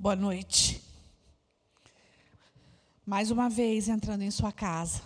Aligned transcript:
Boa 0.00 0.16
noite. 0.16 0.82
Mais 3.04 3.30
uma 3.30 3.50
vez 3.50 3.86
entrando 3.86 4.22
em 4.22 4.30
sua 4.30 4.50
casa. 4.50 5.02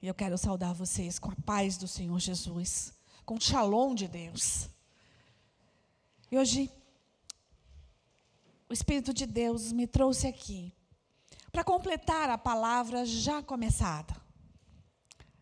E 0.00 0.06
eu 0.06 0.14
quero 0.14 0.38
saudar 0.38 0.72
vocês 0.72 1.18
com 1.18 1.32
a 1.32 1.36
paz 1.44 1.76
do 1.76 1.88
Senhor 1.88 2.16
Jesus, 2.20 2.94
com 3.26 3.34
o 3.34 3.40
shalom 3.40 3.92
de 3.92 4.06
Deus. 4.06 4.68
E 6.30 6.38
hoje, 6.38 6.70
o 8.68 8.72
Espírito 8.72 9.12
de 9.12 9.26
Deus 9.26 9.72
me 9.72 9.84
trouxe 9.84 10.28
aqui 10.28 10.72
para 11.50 11.64
completar 11.64 12.30
a 12.30 12.38
palavra 12.38 13.04
já 13.04 13.42
começada. 13.42 14.14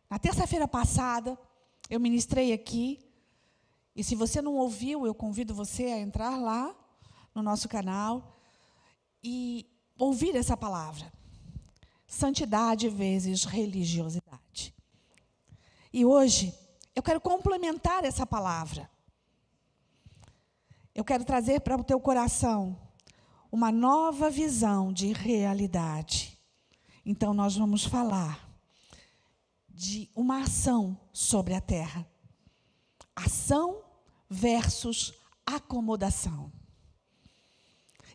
Na 0.08 0.18
terça-feira 0.18 0.66
passada, 0.66 1.38
eu 1.90 2.00
ministrei 2.00 2.54
aqui, 2.54 3.06
e 3.94 4.02
se 4.02 4.14
você 4.14 4.40
não 4.40 4.54
ouviu, 4.54 5.06
eu 5.06 5.14
convido 5.14 5.54
você 5.54 5.84
a 5.84 6.00
entrar 6.00 6.38
lá 6.38 6.74
no 7.38 7.42
nosso 7.42 7.68
canal 7.68 8.36
e 9.22 9.64
ouvir 9.96 10.34
essa 10.34 10.56
palavra. 10.56 11.10
Santidade 12.06 12.88
vezes 12.88 13.44
religiosidade. 13.44 14.74
E 15.92 16.04
hoje, 16.04 16.52
eu 16.94 17.02
quero 17.02 17.20
complementar 17.20 18.04
essa 18.04 18.26
palavra. 18.26 18.90
Eu 20.94 21.04
quero 21.04 21.24
trazer 21.24 21.60
para 21.60 21.76
o 21.76 21.84
teu 21.84 22.00
coração 22.00 22.76
uma 23.52 23.70
nova 23.70 24.28
visão 24.28 24.92
de 24.92 25.12
realidade. 25.12 26.36
Então, 27.06 27.32
nós 27.32 27.56
vamos 27.56 27.84
falar 27.84 28.48
de 29.68 30.10
uma 30.14 30.42
ação 30.42 30.98
sobre 31.12 31.54
a 31.54 31.60
terra. 31.60 32.04
Ação 33.14 33.84
versus 34.28 35.14
acomodação. 35.46 36.57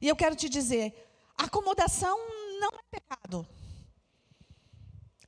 E 0.03 0.07
eu 0.09 0.17
quero 0.17 0.35
te 0.35 0.49
dizer, 0.49 0.93
acomodação 1.37 2.17
não 2.59 2.67
é 2.77 2.81
pecado. 2.91 3.47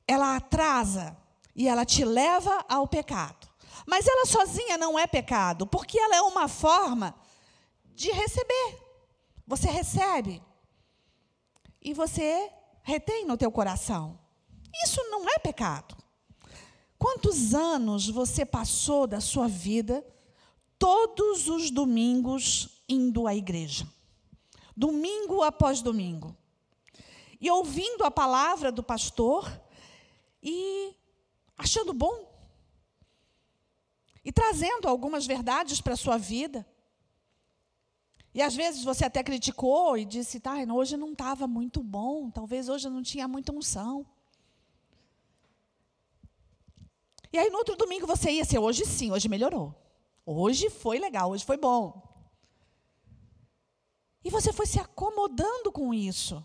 Ela 0.06 0.36
atrasa 0.36 1.16
e 1.54 1.66
ela 1.66 1.86
te 1.86 2.04
leva 2.04 2.62
ao 2.68 2.86
pecado. 2.86 3.48
Mas 3.86 4.06
ela 4.06 4.26
sozinha 4.26 4.76
não 4.76 4.98
é 4.98 5.06
pecado, 5.06 5.66
porque 5.66 5.98
ela 5.98 6.16
é 6.16 6.20
uma 6.20 6.46
forma 6.46 7.14
de 7.94 8.12
receber. 8.12 8.78
Você 9.46 9.70
recebe 9.70 10.42
e 11.80 11.94
você 11.94 12.52
retém 12.82 13.24
no 13.24 13.38
teu 13.38 13.50
coração. 13.50 14.20
Isso 14.84 15.02
não 15.04 15.26
é 15.26 15.38
pecado. 15.38 15.96
Quantos 16.98 17.54
anos 17.54 18.10
você 18.10 18.44
passou 18.44 19.06
da 19.06 19.22
sua 19.22 19.48
vida 19.48 20.06
todos 20.78 21.48
os 21.48 21.70
domingos 21.70 22.82
indo 22.86 23.26
à 23.26 23.34
igreja? 23.34 23.95
Domingo 24.76 25.42
após 25.42 25.80
domingo. 25.80 26.36
E 27.40 27.50
ouvindo 27.50 28.04
a 28.04 28.10
palavra 28.10 28.70
do 28.70 28.82
pastor 28.82 29.50
e 30.42 30.94
achando 31.56 31.92
bom. 31.94 32.26
E 34.24 34.30
trazendo 34.30 34.86
algumas 34.86 35.26
verdades 35.26 35.80
para 35.80 35.94
a 35.94 35.96
sua 35.96 36.18
vida. 36.18 36.66
E 38.34 38.42
às 38.42 38.54
vezes 38.54 38.84
você 38.84 39.06
até 39.06 39.22
criticou 39.22 39.96
e 39.96 40.04
disse, 40.04 40.38
tá, 40.38 40.56
hoje 40.74 40.94
não 40.96 41.12
estava 41.12 41.46
muito 41.46 41.82
bom, 41.82 42.30
talvez 42.30 42.68
hoje 42.68 42.86
não 42.90 43.02
tinha 43.02 43.26
muita 43.26 43.50
unção. 43.50 44.04
E 47.32 47.38
aí 47.38 47.48
no 47.48 47.58
outro 47.58 47.76
domingo 47.76 48.06
você 48.06 48.30
ia 48.30 48.44
ser, 48.44 48.58
hoje 48.58 48.84
sim, 48.84 49.10
hoje 49.10 49.26
melhorou. 49.26 49.74
Hoje 50.24 50.68
foi 50.68 50.98
legal, 50.98 51.30
hoje 51.30 51.46
foi 51.46 51.56
bom. 51.56 52.02
E 54.26 54.30
você 54.30 54.52
foi 54.52 54.66
se 54.66 54.80
acomodando 54.80 55.70
com 55.70 55.94
isso. 55.94 56.44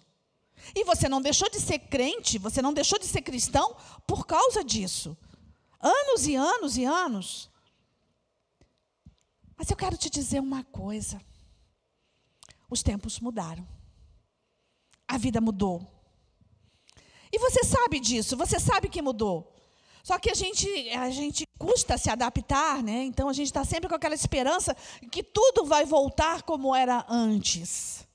E 0.76 0.84
você 0.84 1.10
não 1.10 1.20
deixou 1.20 1.50
de 1.50 1.60
ser 1.60 1.80
crente, 1.80 2.38
você 2.38 2.62
não 2.62 2.72
deixou 2.72 3.00
de 3.00 3.08
ser 3.08 3.24
cristão 3.24 3.76
por 4.06 4.28
causa 4.28 4.64
disso. 4.64 5.18
Anos 5.80 6.28
e 6.28 6.36
anos 6.36 6.78
e 6.78 6.86
anos. 6.86 7.50
Mas 9.58 9.68
eu 9.72 9.76
quero 9.76 9.98
te 9.98 10.12
dizer 10.12 10.40
uma 10.40 10.64
coisa. 10.64 11.20
Os 12.70 12.84
tempos 12.84 13.20
mudaram. 13.20 13.68
A 15.08 15.18
vida 15.18 15.42
mudou. 15.42 15.82
E 17.32 17.40
você 17.40 17.64
sabe 17.64 18.00
disso, 18.00 18.38
você 18.38 18.60
sabe 18.60 18.90
que 18.90 19.02
mudou. 19.02 19.56
Só 20.04 20.18
que 20.18 20.32
a 20.32 20.34
gente, 20.34 20.68
a 20.92 21.10
gente 21.10 21.46
custa 21.58 21.98
se 21.98 22.10
adaptar, 22.10 22.82
né? 22.82 23.04
Então 23.04 23.30
a 23.30 23.34
gente 23.34 23.48
está 23.48 23.64
sempre 23.64 23.88
com 23.88 23.96
aquela 23.96 24.16
esperança 24.16 24.76
que 25.12 25.24
tudo 25.24 25.66
vai 25.66 25.86
voltar 25.86 26.42
como 26.44 26.76
era 26.76 27.06
antes. 27.08 28.08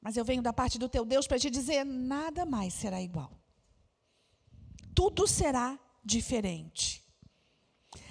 Mas 0.00 0.16
eu 0.16 0.24
venho 0.24 0.42
da 0.42 0.52
parte 0.52 0.78
do 0.78 0.88
teu 0.88 1.04
Deus 1.04 1.26
para 1.26 1.38
te 1.38 1.50
dizer: 1.50 1.84
nada 1.84 2.44
mais 2.44 2.74
será 2.74 3.00
igual. 3.00 3.30
Tudo 4.94 5.26
será 5.26 5.78
diferente. 6.04 7.04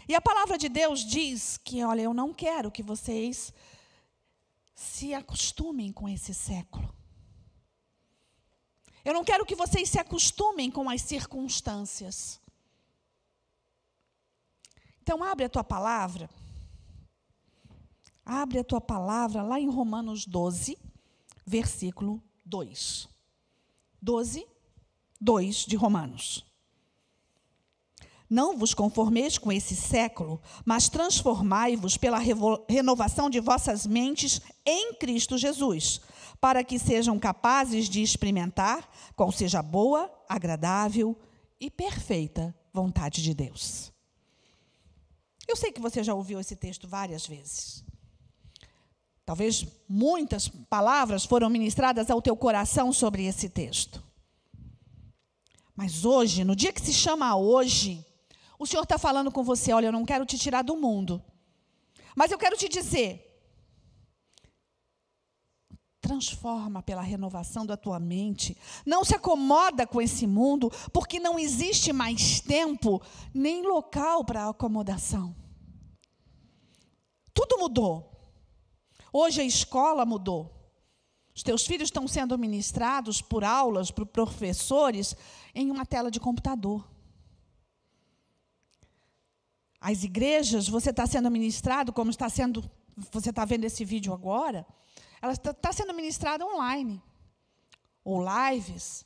E 0.08 0.16
a 0.16 0.22
palavra 0.22 0.58
de 0.58 0.70
Deus 0.70 1.02
diz 1.06 1.58
que, 1.58 1.84
olha, 1.84 2.02
eu 2.02 2.14
não 2.14 2.34
quero 2.34 2.72
que 2.72 2.82
vocês 2.82 3.54
se 4.74 5.14
acostumem 5.14 5.92
com 5.92 6.08
esse 6.08 6.34
século. 6.34 6.97
Eu 9.08 9.14
não 9.14 9.24
quero 9.24 9.46
que 9.46 9.56
vocês 9.56 9.88
se 9.88 9.98
acostumem 9.98 10.70
com 10.70 10.90
as 10.90 11.02
circunstâncias. 11.02 12.42
Então, 15.02 15.24
abre 15.24 15.46
a 15.46 15.50
tua 15.50 15.64
palavra. 15.64 16.30
Abre 18.26 18.60
a 18.60 18.66
tua 18.66 18.82
palavra 18.82 19.42
lá 19.44 19.62
em 19.62 19.70
Romanos 19.70 20.26
12, 20.26 20.78
versículo 21.46 22.22
2. 22.44 23.08
12, 24.02 24.46
2 25.22 25.56
de 25.56 25.78
Romanos. 25.78 26.46
Não 28.30 28.58
vos 28.58 28.74
conformeis 28.74 29.38
com 29.38 29.54
esse 29.54 29.74
século, 29.74 30.42
mas 30.66 30.90
transformai-vos 30.90 31.96
pela 31.96 32.20
renovação 32.68 33.30
de 33.30 33.40
vossas 33.40 33.88
mentes 33.88 34.42
em 34.66 34.96
Cristo 34.96 35.38
Jesus 35.38 36.02
para 36.40 36.64
que 36.64 36.78
sejam 36.78 37.18
capazes 37.20 37.90
de 37.90 38.02
experimentar 38.02 38.90
qual 39.16 39.32
seja 39.32 39.60
a 39.60 39.64
boa, 39.64 40.12
agradável 40.30 41.18
e 41.60 41.70
perfeita 41.70 42.56
vontade 42.74 43.24
de 43.24 43.34
Deus. 43.34 43.92
Eu 45.48 45.56
sei 45.56 45.72
que 45.72 45.82
você 45.82 46.04
já 46.04 46.14
ouviu 46.14 46.40
esse 46.40 46.56
texto 46.56 46.88
várias 46.88 47.26
vezes. 47.26 47.84
Talvez 49.26 49.66
muitas 49.90 50.48
palavras 50.48 51.26
foram 51.26 51.50
ministradas 51.50 52.10
ao 52.10 52.22
teu 52.22 52.36
coração 52.36 52.94
sobre 52.94 53.26
esse 53.26 53.50
texto. 53.50 54.04
Mas 55.76 56.06
hoje, 56.06 56.44
no 56.44 56.56
dia 56.56 56.72
que 56.72 56.82
se 56.82 56.94
chama 56.94 57.36
hoje, 57.36 58.06
o 58.58 58.66
Senhor 58.66 58.84
está 58.84 58.98
falando 58.98 59.32
com 59.32 59.44
você: 59.44 59.74
olha, 59.74 59.88
eu 59.88 59.92
não 59.92 60.06
quero 60.06 60.26
te 60.26 60.38
tirar 60.38 60.62
do 60.62 60.76
mundo, 60.76 61.22
mas 62.16 62.32
eu 62.32 62.38
quero 62.38 62.58
te 62.58 62.68
dizer 62.70 63.27
transforma 66.08 66.82
pela 66.82 67.02
renovação 67.02 67.66
da 67.66 67.76
tua 67.76 68.00
mente. 68.00 68.56
Não 68.86 69.04
se 69.04 69.14
acomoda 69.14 69.86
com 69.86 70.02
esse 70.02 70.26
mundo, 70.26 70.72
porque 70.94 71.20
não 71.20 71.38
existe 71.38 71.92
mais 71.92 72.40
tempo 72.40 73.02
nem 73.34 73.62
local 73.62 74.24
para 74.24 74.48
acomodação. 74.48 75.36
Tudo 77.34 77.60
mudou. 77.60 78.10
Hoje 79.12 79.42
a 79.42 79.44
escola 79.44 80.06
mudou. 80.06 80.54
Os 81.36 81.44
teus 81.44 81.68
filhos 81.68 81.88
estão 81.88 82.08
sendo 82.08 82.38
ministrados 82.38 83.22
por 83.22 83.44
aulas, 83.44 83.92
por 83.92 84.06
professores, 84.06 85.14
em 85.54 85.70
uma 85.70 85.86
tela 85.86 86.10
de 86.10 86.22
computador. 86.22 86.88
As 89.80 90.04
igrejas, 90.04 90.70
você 90.70 90.90
está 90.90 91.06
sendo 91.06 91.30
ministrado, 91.30 91.92
como 91.92 92.10
está 92.10 92.30
sendo, 92.30 92.64
você 93.12 93.30
está 93.30 93.44
vendo 93.44 93.66
esse 93.66 93.84
vídeo 93.84 94.14
agora, 94.14 94.66
ela 95.22 95.34
está 95.34 95.54
tá 95.54 95.72
sendo 95.72 95.94
ministrada 95.94 96.46
online. 96.46 97.02
Ou 98.04 98.24
lives. 98.24 99.06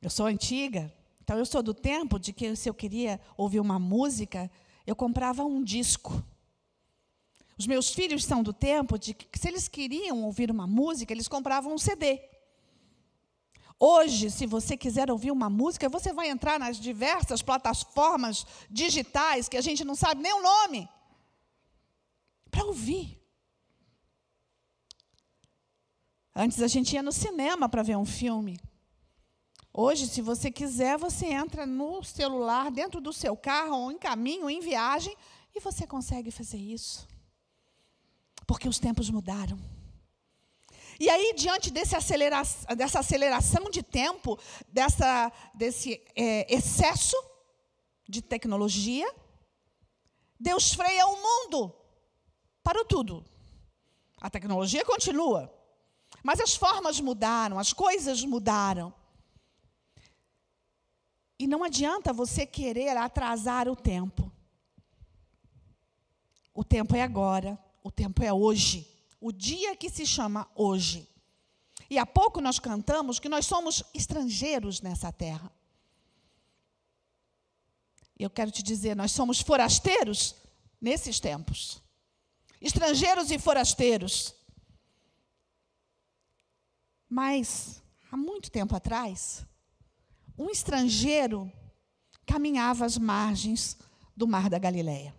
Eu 0.00 0.10
sou 0.10 0.26
antiga, 0.26 0.92
então 1.22 1.38
eu 1.38 1.46
sou 1.46 1.62
do 1.62 1.72
tempo 1.72 2.18
de 2.18 2.32
que 2.32 2.56
se 2.56 2.68
eu 2.68 2.74
queria 2.74 3.20
ouvir 3.36 3.60
uma 3.60 3.78
música, 3.78 4.50
eu 4.84 4.96
comprava 4.96 5.44
um 5.44 5.62
disco. 5.62 6.22
Os 7.56 7.66
meus 7.68 7.90
filhos 7.90 8.24
são 8.24 8.42
do 8.42 8.52
tempo 8.52 8.98
de 8.98 9.14
que 9.14 9.38
se 9.38 9.46
eles 9.46 9.68
queriam 9.68 10.24
ouvir 10.24 10.50
uma 10.50 10.66
música, 10.66 11.12
eles 11.12 11.28
compravam 11.28 11.72
um 11.72 11.78
CD. 11.78 12.20
Hoje, 13.78 14.30
se 14.30 14.46
você 14.46 14.76
quiser 14.76 15.10
ouvir 15.10 15.30
uma 15.30 15.48
música, 15.48 15.88
você 15.88 16.12
vai 16.12 16.28
entrar 16.28 16.58
nas 16.58 16.78
diversas 16.78 17.42
plataformas 17.42 18.44
digitais 18.68 19.48
que 19.48 19.56
a 19.56 19.60
gente 19.60 19.84
não 19.84 19.94
sabe 19.94 20.20
nem 20.22 20.32
o 20.32 20.42
nome 20.42 20.88
para 22.50 22.64
ouvir. 22.64 23.21
Antes 26.34 26.62
a 26.62 26.66
gente 26.66 26.94
ia 26.94 27.02
no 27.02 27.12
cinema 27.12 27.68
para 27.68 27.82
ver 27.82 27.96
um 27.96 28.06
filme. 28.06 28.58
Hoje, 29.72 30.06
se 30.06 30.20
você 30.20 30.50
quiser, 30.50 30.98
você 30.98 31.26
entra 31.26 31.66
no 31.66 32.02
celular, 32.02 32.70
dentro 32.70 33.00
do 33.00 33.12
seu 33.12 33.36
carro, 33.36 33.76
ou 33.76 33.92
em 33.92 33.98
caminho, 33.98 34.44
ou 34.44 34.50
em 34.50 34.60
viagem, 34.60 35.16
e 35.54 35.60
você 35.60 35.86
consegue 35.86 36.30
fazer 36.30 36.58
isso. 36.58 37.06
Porque 38.46 38.68
os 38.68 38.78
tempos 38.78 39.08
mudaram. 39.10 39.58
E 40.98 41.08
aí, 41.08 41.34
diante 41.34 41.70
desse 41.70 41.96
acelera 41.96 42.42
dessa 42.76 43.00
aceleração 43.00 43.70
de 43.70 43.82
tempo, 43.82 44.38
dessa, 44.68 45.32
desse 45.54 46.02
é, 46.14 46.54
excesso 46.54 47.16
de 48.08 48.20
tecnologia, 48.20 49.10
Deus 50.38 50.74
freia 50.74 51.06
o 51.06 51.16
mundo. 51.16 51.74
Parou 52.62 52.84
tudo. 52.84 53.24
A 54.20 54.28
tecnologia 54.28 54.84
continua. 54.84 55.61
Mas 56.22 56.40
as 56.40 56.54
formas 56.54 57.00
mudaram, 57.00 57.58
as 57.58 57.72
coisas 57.72 58.24
mudaram. 58.24 58.94
E 61.38 61.46
não 61.46 61.64
adianta 61.64 62.12
você 62.12 62.46
querer 62.46 62.96
atrasar 62.96 63.68
o 63.68 63.74
tempo. 63.74 64.30
O 66.54 66.62
tempo 66.62 66.94
é 66.94 67.02
agora, 67.02 67.58
o 67.82 67.90
tempo 67.90 68.22
é 68.22 68.32
hoje. 68.32 68.88
O 69.20 69.32
dia 69.32 69.74
que 69.74 69.90
se 69.90 70.06
chama 70.06 70.48
hoje. 70.54 71.08
E 71.90 71.98
há 71.98 72.06
pouco 72.06 72.40
nós 72.40 72.58
cantamos 72.58 73.18
que 73.18 73.28
nós 73.28 73.44
somos 73.46 73.82
estrangeiros 73.92 74.80
nessa 74.80 75.12
terra. 75.12 75.50
Eu 78.18 78.30
quero 78.30 78.50
te 78.50 78.62
dizer, 78.62 78.94
nós 78.94 79.10
somos 79.10 79.40
forasteiros 79.40 80.36
nesses 80.80 81.18
tempos. 81.18 81.82
Estrangeiros 82.60 83.30
e 83.30 83.38
forasteiros. 83.38 84.34
Mas, 87.14 87.82
há 88.10 88.16
muito 88.16 88.50
tempo 88.50 88.74
atrás, 88.74 89.44
um 90.38 90.48
estrangeiro 90.48 91.52
caminhava 92.24 92.86
às 92.86 92.96
margens 92.96 93.76
do 94.16 94.26
mar 94.26 94.48
da 94.48 94.58
Galileia. 94.58 95.14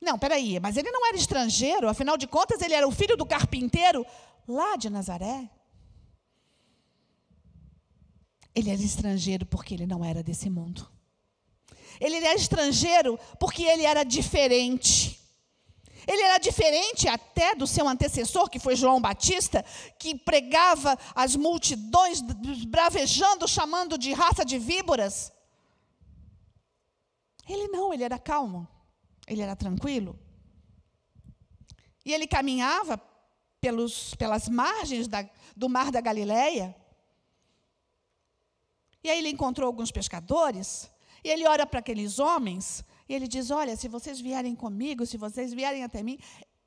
Não, 0.00 0.16
peraí, 0.16 0.60
mas 0.60 0.76
ele 0.76 0.88
não 0.92 1.04
era 1.04 1.16
estrangeiro, 1.16 1.88
afinal 1.88 2.16
de 2.16 2.28
contas, 2.28 2.62
ele 2.62 2.74
era 2.74 2.86
o 2.86 2.92
filho 2.92 3.16
do 3.16 3.26
carpinteiro 3.26 4.06
lá 4.46 4.76
de 4.76 4.88
Nazaré. 4.88 5.50
Ele 8.54 8.70
era 8.70 8.80
estrangeiro 8.80 9.44
porque 9.44 9.74
ele 9.74 9.84
não 9.84 10.04
era 10.04 10.22
desse 10.22 10.48
mundo. 10.48 10.88
Ele 12.00 12.18
era 12.18 12.36
estrangeiro 12.36 13.18
porque 13.40 13.64
ele 13.64 13.82
era 13.82 14.04
diferente. 14.04 15.19
Ele 16.06 16.22
era 16.22 16.38
diferente 16.38 17.08
até 17.08 17.54
do 17.54 17.66
seu 17.66 17.88
antecessor, 17.88 18.48
que 18.48 18.58
foi 18.58 18.76
João 18.76 19.00
Batista, 19.00 19.64
que 19.98 20.14
pregava 20.14 20.98
as 21.14 21.36
multidões, 21.36 22.20
bravejando, 22.66 23.46
chamando 23.46 23.98
de 23.98 24.12
raça 24.12 24.44
de 24.44 24.58
víboras. 24.58 25.32
Ele 27.48 27.68
não, 27.68 27.92
ele 27.92 28.04
era 28.04 28.18
calmo, 28.18 28.66
ele 29.26 29.42
era 29.42 29.56
tranquilo. 29.56 30.18
E 32.04 32.12
ele 32.12 32.26
caminhava 32.26 33.00
pelos, 33.60 34.14
pelas 34.14 34.48
margens 34.48 35.06
da, 35.06 35.28
do 35.54 35.68
mar 35.68 35.90
da 35.90 36.00
Galileia. 36.00 36.74
E 39.02 39.10
aí 39.10 39.18
ele 39.18 39.30
encontrou 39.30 39.66
alguns 39.66 39.90
pescadores, 39.90 40.90
e 41.22 41.28
ele 41.28 41.46
olha 41.46 41.66
para 41.66 41.80
aqueles 41.80 42.18
homens 42.18 42.84
e 43.10 43.14
ele 43.14 43.26
diz: 43.26 43.50
Olha, 43.50 43.76
se 43.76 43.88
vocês 43.88 44.20
vierem 44.20 44.54
comigo, 44.54 45.04
se 45.04 45.16
vocês 45.16 45.52
vierem 45.52 45.82
até 45.82 46.00
mim, 46.00 46.16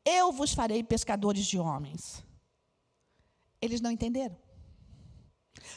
eu 0.04 0.30
vos 0.30 0.54
farei 0.54 0.84
pescadores 0.84 1.46
de 1.46 1.58
homens. 1.58 2.22
Eles 3.62 3.80
não 3.80 3.90
entenderam. 3.90 4.38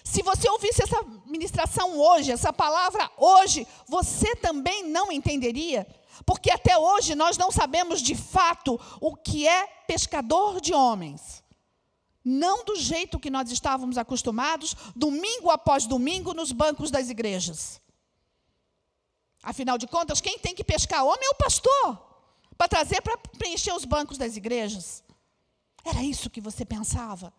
Se 0.02 0.24
você 0.24 0.50
ouvisse 0.50 0.82
essa 0.82 1.00
ministração 1.24 1.96
hoje, 1.96 2.32
essa 2.32 2.52
palavra 2.52 3.08
hoje, 3.16 3.64
você 3.86 4.34
também 4.34 4.82
não 4.82 5.12
entenderia, 5.12 5.86
porque 6.24 6.50
até 6.50 6.76
hoje 6.76 7.14
nós 7.14 7.38
não 7.38 7.52
sabemos 7.52 8.02
de 8.02 8.16
fato 8.16 8.80
o 9.00 9.14
que 9.14 9.46
é 9.46 9.68
pescador 9.86 10.60
de 10.60 10.74
homens. 10.74 11.44
Não 12.24 12.64
do 12.64 12.74
jeito 12.74 13.20
que 13.20 13.30
nós 13.30 13.52
estávamos 13.52 13.96
acostumados, 13.96 14.74
domingo 14.96 15.48
após 15.48 15.86
domingo, 15.86 16.34
nos 16.34 16.50
bancos 16.50 16.90
das 16.90 17.08
igrejas. 17.08 17.80
Afinal 19.46 19.78
de 19.78 19.86
contas, 19.86 20.20
quem 20.20 20.40
tem 20.40 20.56
que 20.56 20.64
pescar 20.64 21.04
homem 21.04 21.24
é 21.24 21.30
o 21.30 21.36
pastor, 21.36 21.88
para 22.58 22.66
trazer 22.66 23.00
para 23.00 23.16
preencher 23.16 23.72
os 23.72 23.84
bancos 23.84 24.18
das 24.18 24.36
igrejas. 24.36 25.04
Era 25.84 26.02
isso 26.02 26.28
que 26.28 26.40
você 26.40 26.64
pensava? 26.64 27.32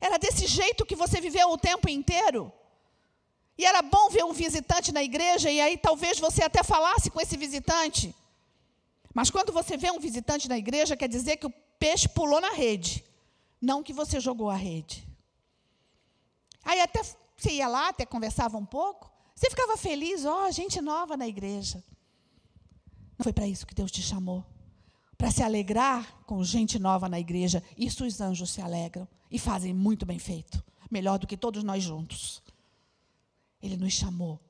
Era 0.00 0.18
desse 0.18 0.48
jeito 0.48 0.84
que 0.84 0.96
você 0.96 1.20
viveu 1.20 1.48
o 1.52 1.56
tempo 1.56 1.88
inteiro? 1.88 2.52
E 3.56 3.64
era 3.64 3.82
bom 3.82 4.10
ver 4.10 4.24
um 4.24 4.32
visitante 4.32 4.90
na 4.90 5.00
igreja, 5.00 5.48
e 5.48 5.60
aí 5.60 5.78
talvez 5.78 6.18
você 6.18 6.42
até 6.42 6.64
falasse 6.64 7.08
com 7.08 7.20
esse 7.20 7.36
visitante. 7.36 8.12
Mas 9.14 9.30
quando 9.30 9.52
você 9.52 9.76
vê 9.76 9.92
um 9.92 10.00
visitante 10.00 10.48
na 10.48 10.58
igreja, 10.58 10.96
quer 10.96 11.08
dizer 11.08 11.36
que 11.36 11.46
o 11.46 11.54
peixe 11.78 12.08
pulou 12.08 12.40
na 12.40 12.50
rede, 12.50 13.04
não 13.60 13.80
que 13.80 13.92
você 13.92 14.18
jogou 14.18 14.50
a 14.50 14.56
rede. 14.56 15.06
Aí 16.64 16.80
até 16.80 17.00
você 17.36 17.52
ia 17.52 17.68
lá, 17.68 17.90
até 17.90 18.04
conversava 18.04 18.58
um 18.58 18.66
pouco, 18.66 19.08
você 19.38 19.50
ficava 19.50 19.76
feliz, 19.76 20.24
ó, 20.24 20.48
oh, 20.48 20.50
gente 20.50 20.80
nova 20.80 21.16
na 21.16 21.28
igreja. 21.28 21.80
Não 23.16 23.22
foi 23.22 23.32
para 23.32 23.46
isso 23.46 23.64
que 23.64 23.74
Deus 23.74 23.88
te 23.88 24.02
chamou. 24.02 24.44
Para 25.16 25.30
se 25.30 25.44
alegrar 25.44 26.24
com 26.24 26.42
gente 26.42 26.76
nova 26.76 27.08
na 27.08 27.20
igreja. 27.20 27.62
Isso 27.76 28.04
os 28.04 28.20
anjos 28.20 28.50
se 28.50 28.60
alegram 28.60 29.06
e 29.30 29.38
fazem 29.38 29.72
muito 29.72 30.04
bem 30.04 30.18
feito. 30.18 30.60
Melhor 30.90 31.20
do 31.20 31.26
que 31.26 31.36
todos 31.36 31.62
nós 31.62 31.84
juntos. 31.84 32.42
Ele 33.62 33.76
nos 33.76 33.92
chamou 33.92 34.40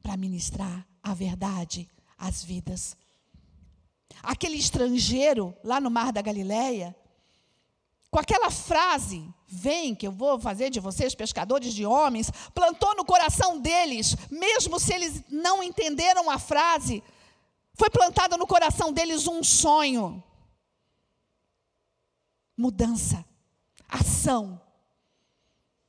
para 0.00 0.16
ministrar 0.16 0.86
a 1.02 1.12
verdade 1.12 1.90
às 2.16 2.44
vidas. 2.44 2.96
Aquele 4.22 4.54
estrangeiro 4.54 5.52
lá 5.64 5.80
no 5.80 5.90
Mar 5.90 6.12
da 6.12 6.22
Galileia, 6.22 6.94
com 8.10 8.18
aquela 8.18 8.50
frase, 8.50 9.28
vem 9.46 9.94
que 9.94 10.06
eu 10.06 10.12
vou 10.12 10.38
fazer 10.38 10.70
de 10.70 10.80
vocês 10.80 11.14
pescadores 11.14 11.74
de 11.74 11.84
homens, 11.84 12.30
plantou 12.54 12.94
no 12.96 13.04
coração 13.04 13.58
deles, 13.60 14.16
mesmo 14.30 14.78
se 14.80 14.94
eles 14.94 15.22
não 15.30 15.62
entenderam 15.62 16.30
a 16.30 16.38
frase, 16.38 17.02
foi 17.74 17.90
plantado 17.90 18.36
no 18.36 18.46
coração 18.46 18.92
deles 18.92 19.26
um 19.26 19.44
sonho. 19.44 20.22
Mudança, 22.56 23.24
ação. 23.86 24.60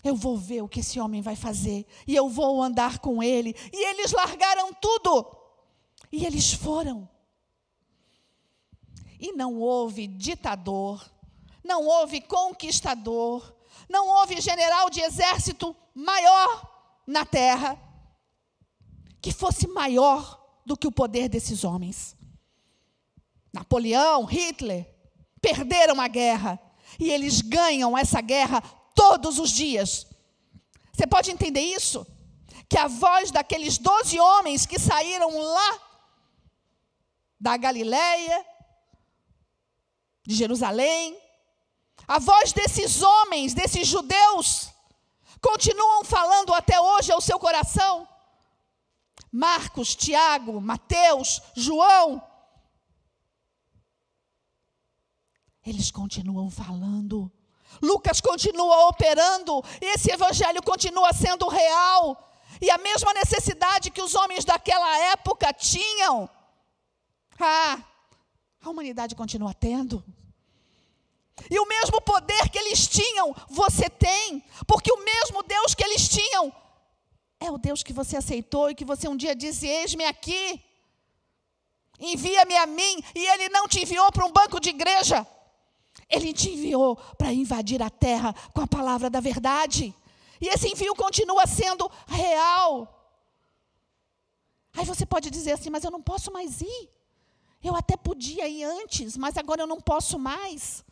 Eu 0.03 0.15
vou 0.15 0.37
ver 0.37 0.61
o 0.61 0.67
que 0.67 0.81
esse 0.81 0.99
homem 0.99 1.21
vai 1.21 1.35
fazer, 1.35 1.85
e 2.05 2.15
eu 2.15 2.29
vou 2.29 2.61
andar 2.61 2.99
com 2.99 3.23
ele. 3.23 3.55
E 3.71 3.89
eles 3.89 4.11
largaram 4.11 4.73
tudo, 4.73 5.25
e 6.11 6.25
eles 6.25 6.51
foram. 6.51 7.09
E 9.19 9.31
não 9.31 9.55
houve 9.55 10.07
ditador, 10.07 11.09
não 11.63 11.85
houve 11.85 12.21
conquistador, 12.21 13.55
não 13.89 14.07
houve 14.07 14.41
general 14.41 14.89
de 14.89 15.01
exército 15.01 15.75
maior 15.93 17.01
na 17.05 17.25
terra 17.25 17.79
que 19.21 19.31
fosse 19.31 19.67
maior 19.67 20.41
do 20.65 20.77
que 20.77 20.87
o 20.87 20.91
poder 20.91 21.29
desses 21.29 21.63
homens. 21.63 22.15
Napoleão, 23.51 24.25
Hitler, 24.25 24.87
perderam 25.41 25.99
a 25.99 26.07
guerra 26.07 26.59
e 26.99 27.09
eles 27.09 27.41
ganham 27.41 27.97
essa 27.97 28.21
guerra 28.21 28.61
todos 28.93 29.39
os 29.39 29.51
dias. 29.51 30.05
Você 30.93 31.05
pode 31.07 31.31
entender 31.31 31.61
isso? 31.61 32.05
Que 32.69 32.77
a 32.77 32.87
voz 32.87 33.31
daqueles 33.31 33.77
doze 33.77 34.19
homens 34.19 34.65
que 34.65 34.79
saíram 34.79 35.37
lá 35.37 35.81
da 37.39 37.55
Galileia, 37.55 38.45
de 40.25 40.35
Jerusalém, 40.35 41.17
a 42.07 42.19
voz 42.19 42.51
desses 42.51 43.01
homens, 43.01 43.53
desses 43.53 43.87
judeus, 43.87 44.69
continuam 45.41 46.03
falando 46.03 46.53
até 46.53 46.79
hoje 46.79 47.11
ao 47.11 47.21
seu 47.21 47.39
coração. 47.39 48.07
Marcos, 49.31 49.95
Tiago, 49.95 50.59
Mateus, 50.59 51.41
João. 51.55 52.21
Eles 55.65 55.91
continuam 55.91 56.49
falando. 56.49 57.31
Lucas 57.81 58.21
continua 58.21 58.87
operando. 58.87 59.63
Esse 59.81 60.11
evangelho 60.11 60.63
continua 60.63 61.11
sendo 61.13 61.47
real. 61.47 62.31
E 62.61 62.71
a 62.71 62.77
mesma 62.77 63.13
necessidade 63.13 63.91
que 63.91 64.01
os 64.01 64.15
homens 64.15 64.45
daquela 64.45 64.97
época 65.11 65.51
tinham. 65.53 66.29
Ah, 67.39 67.83
a 68.63 68.69
humanidade 68.69 69.13
continua 69.13 69.53
tendo. 69.53 70.03
E 71.49 71.59
o 71.59 71.67
mesmo 71.67 72.01
poder 72.01 72.49
que 72.49 72.57
eles 72.57 72.87
tinham, 72.87 73.35
você 73.47 73.89
tem, 73.89 74.43
porque 74.65 74.91
o 74.91 75.03
mesmo 75.03 75.43
Deus 75.43 75.75
que 75.75 75.83
eles 75.83 76.09
tinham 76.09 76.53
é 77.39 77.51
o 77.51 77.57
Deus 77.57 77.83
que 77.83 77.93
você 77.93 78.17
aceitou 78.17 78.69
e 78.69 78.75
que 78.75 78.83
você 78.83 79.07
um 79.07 79.15
dia 79.15 79.35
disse: 79.35 79.67
Eis-me 79.67 80.03
aqui, 80.03 80.61
envia-me 81.99 82.57
a 82.57 82.65
mim, 82.65 83.03
e 83.15 83.25
Ele 83.25 83.49
não 83.49 83.67
te 83.67 83.81
enviou 83.81 84.11
para 84.11 84.25
um 84.25 84.31
banco 84.31 84.59
de 84.59 84.69
igreja, 84.69 85.25
Ele 86.09 86.33
te 86.33 86.49
enviou 86.49 86.95
para 87.17 87.31
invadir 87.31 87.81
a 87.81 87.89
terra 87.89 88.33
com 88.53 88.61
a 88.61 88.67
palavra 88.67 89.09
da 89.09 89.19
verdade, 89.19 89.93
e 90.41 90.47
esse 90.47 90.67
envio 90.67 90.95
continua 90.95 91.45
sendo 91.45 91.89
real. 92.07 92.93
Aí 94.73 94.85
você 94.85 95.05
pode 95.05 95.29
dizer 95.29 95.53
assim: 95.53 95.69
Mas 95.69 95.83
eu 95.83 95.91
não 95.91 96.01
posso 96.01 96.31
mais 96.31 96.61
ir, 96.61 96.89
Eu 97.63 97.75
até 97.75 97.95
podia 97.95 98.47
ir 98.47 98.63
antes, 98.63 99.17
mas 99.17 99.37
agora 99.37 99.61
eu 99.61 99.67
não 99.67 99.79
posso 99.79 100.17
mais. 100.17 100.83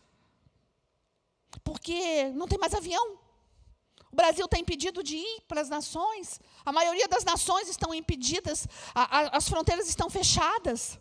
Porque 1.66 2.32
não 2.36 2.48
tem 2.48 2.58
mais 2.58 2.74
avião. 2.74 3.18
O 4.10 4.16
Brasil 4.16 4.46
está 4.46 4.58
impedido 4.58 5.04
de 5.04 5.18
ir 5.18 5.42
para 5.46 5.60
as 5.60 5.68
nações. 5.68 6.40
A 6.66 6.72
maioria 6.72 7.06
das 7.06 7.26
nações 7.26 7.68
estão 7.68 7.94
impedidas, 7.94 8.66
a, 8.94 9.04
a, 9.04 9.38
as 9.38 9.50
fronteiras 9.50 9.90
estão 9.90 10.10
fechadas. 10.10 10.98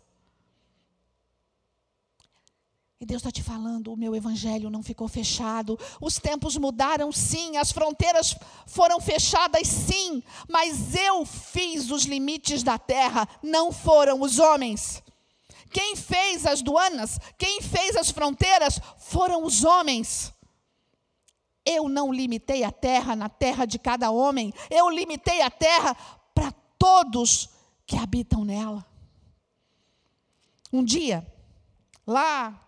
E 2.99 3.05
Deus 3.05 3.21
está 3.21 3.31
te 3.31 3.41
falando: 3.41 3.93
o 3.93 3.95
meu 3.95 4.13
evangelho 4.15 4.69
não 4.69 4.83
ficou 4.83 5.07
fechado. 5.07 5.79
Os 6.01 6.17
tempos 6.19 6.57
mudaram, 6.57 7.09
sim. 7.11 7.55
As 7.55 7.71
fronteiras 7.71 8.35
foram 8.67 8.99
fechadas, 8.99 9.65
sim. 9.65 10.21
Mas 10.49 10.93
eu 10.95 11.25
fiz 11.25 11.91
os 11.91 12.03
limites 12.03 12.63
da 12.63 12.77
terra, 12.77 13.25
não 13.41 13.71
foram 13.71 14.19
os 14.19 14.39
homens. 14.39 15.01
Quem 15.71 15.95
fez 15.95 16.45
as 16.45 16.61
duanas, 16.61 17.17
quem 17.37 17.61
fez 17.61 17.95
as 17.95 18.11
fronteiras, 18.11 18.79
foram 18.97 19.43
os 19.45 19.63
homens. 19.63 20.34
Eu 21.65 21.89
não 21.89 22.13
limitei 22.13 22.63
a 22.63 22.71
terra 22.71 23.15
na 23.15 23.27
terra 23.27 23.65
de 23.65 23.79
cada 23.79 24.11
homem. 24.11 24.53
Eu 24.69 24.89
limitei 24.89 25.41
a 25.41 25.49
terra 25.49 25.95
para 26.33 26.51
todos 26.77 27.49
que 27.85 27.97
habitam 27.97 28.45
nela. 28.45 28.85
Um 30.71 30.83
dia, 30.83 31.25
lá 32.05 32.61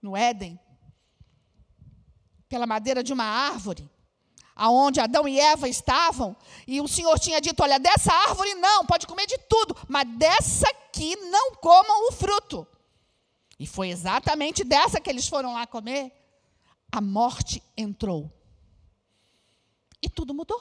no 0.00 0.16
Éden, 0.16 0.58
pela 2.48 2.66
madeira 2.66 3.02
de 3.02 3.12
uma 3.12 3.24
árvore, 3.24 3.88
aonde 4.54 5.00
Adão 5.00 5.26
e 5.26 5.40
Eva 5.40 5.68
estavam, 5.68 6.36
e 6.66 6.80
o 6.80 6.88
Senhor 6.88 7.18
tinha 7.18 7.40
dito: 7.40 7.62
Olha, 7.62 7.78
dessa 7.78 8.12
árvore 8.12 8.54
não, 8.56 8.84
pode 8.84 9.06
comer 9.06 9.26
de 9.26 9.38
tudo, 9.48 9.76
mas 9.88 10.06
dessa 10.16 10.68
aqui 10.68 11.16
não 11.16 11.54
comam 11.54 12.08
o 12.08 12.12
fruto. 12.12 12.66
E 13.58 13.66
foi 13.66 13.88
exatamente 13.88 14.64
dessa 14.64 15.00
que 15.00 15.08
eles 15.08 15.28
foram 15.28 15.54
lá 15.54 15.66
comer. 15.66 16.12
A 16.90 17.00
morte 17.00 17.62
entrou. 17.76 18.30
E 20.02 20.08
tudo 20.10 20.34
mudou. 20.34 20.60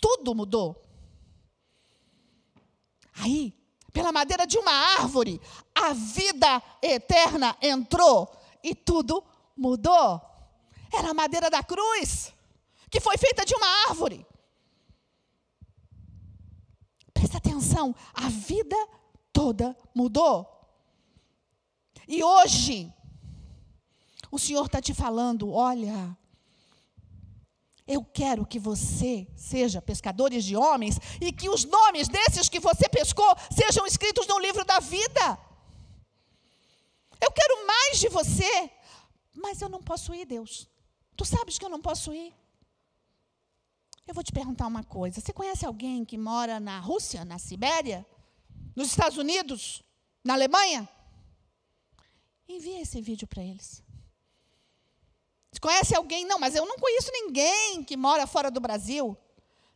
Tudo 0.00 0.34
mudou. 0.34 0.82
Aí, 3.14 3.54
pela 3.92 4.10
madeira 4.10 4.46
de 4.46 4.58
uma 4.58 4.72
árvore, 4.72 5.40
a 5.74 5.92
vida 5.92 6.62
eterna 6.82 7.56
entrou 7.60 8.34
e 8.62 8.74
tudo 8.74 9.22
mudou. 9.56 10.20
Era 10.92 11.10
a 11.10 11.14
madeira 11.14 11.48
da 11.50 11.62
cruz, 11.62 12.32
que 12.90 13.00
foi 13.00 13.16
feita 13.16 13.44
de 13.44 13.54
uma 13.54 13.66
árvore. 13.88 14.26
Presta 17.12 17.38
atenção, 17.38 17.94
a 18.12 18.28
vida 18.28 18.76
toda 19.32 19.76
mudou. 19.94 20.50
E 22.06 22.22
hoje, 22.22 22.92
o 24.30 24.38
Senhor 24.38 24.66
está 24.66 24.80
te 24.80 24.92
falando: 24.92 25.52
olha, 25.52 26.16
eu 27.86 28.02
quero 28.02 28.46
que 28.46 28.58
você 28.58 29.28
seja 29.36 29.82
pescadores 29.82 30.44
de 30.44 30.56
homens 30.56 30.98
e 31.20 31.30
que 31.30 31.48
os 31.50 31.64
nomes 31.64 32.08
desses 32.08 32.48
que 32.48 32.58
você 32.58 32.88
pescou 32.88 33.36
sejam 33.50 33.86
escritos 33.86 34.26
no 34.26 34.38
livro 34.38 34.64
da 34.64 34.80
vida. 34.80 35.38
Eu 37.20 37.30
quero 37.30 37.66
mais 37.66 38.00
de 38.00 38.08
você, 38.08 38.70
mas 39.34 39.60
eu 39.60 39.68
não 39.68 39.82
posso 39.82 40.14
ir, 40.14 40.24
Deus. 40.24 40.68
Tu 41.14 41.24
sabes 41.26 41.58
que 41.58 41.64
eu 41.64 41.68
não 41.68 41.80
posso 41.80 42.12
ir. 42.12 42.34
Eu 44.06 44.14
vou 44.14 44.24
te 44.24 44.32
perguntar 44.32 44.66
uma 44.66 44.82
coisa: 44.82 45.20
você 45.20 45.32
conhece 45.32 45.66
alguém 45.66 46.04
que 46.06 46.16
mora 46.16 46.58
na 46.58 46.80
Rússia, 46.80 47.22
na 47.24 47.38
Sibéria, 47.38 48.06
nos 48.74 48.88
Estados 48.88 49.18
Unidos, 49.18 49.82
na 50.24 50.32
Alemanha? 50.32 50.88
Envie 52.48 52.80
esse 52.80 53.00
vídeo 53.00 53.26
para 53.28 53.42
eles. 53.42 53.83
Você 55.54 55.60
conhece 55.60 55.94
alguém? 55.94 56.26
Não, 56.26 56.36
mas 56.36 56.56
eu 56.56 56.66
não 56.66 56.76
conheço 56.76 57.12
ninguém 57.12 57.84
que 57.84 57.96
mora 57.96 58.26
fora 58.26 58.50
do 58.50 58.58
Brasil. 58.58 59.16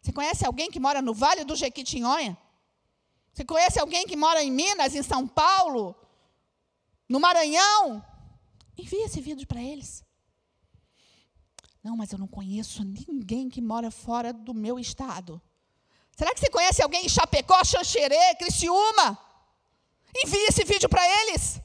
Você 0.03 0.13
conhece 0.13 0.45
alguém 0.45 0.69
que 0.69 0.81
mora 0.81 1.01
no 1.01 1.15
Vale 1.15 1.45
do 1.45 1.55
Jequitinhonha? 1.55 2.37
Você 3.33 3.45
conhece 3.45 3.79
alguém 3.79 4.05
que 4.05 4.17
mora 4.17 4.43
em 4.43 4.51
Minas, 4.51 4.97
em 4.97 5.05
São 5.05 5.25
Paulo, 5.25 5.95
no 7.09 7.21
Maranhão? 7.21 8.05
Envie 8.77 9.03
esse 9.03 9.21
vídeo 9.21 9.47
para 9.47 9.63
eles. 9.63 10.05
Não, 11.81 11.97
mas 11.97 12.11
eu 12.11 12.19
não 12.19 12.27
conheço 12.27 12.83
ninguém 12.83 13.49
que 13.49 13.61
mora 13.61 13.89
fora 13.89 14.33
do 14.33 14.53
meu 14.53 14.81
estado. 14.81 15.41
Será 16.17 16.35
que 16.35 16.41
você 16.41 16.51
conhece 16.51 16.83
alguém 16.83 17.07
em 17.07 17.09
Chapecó, 17.09 17.63
Xanxerê, 17.63 18.35
Criciúma? 18.35 19.17
Envie 20.25 20.47
esse 20.49 20.65
vídeo 20.65 20.89
para 20.89 21.07
eles. 21.23 21.61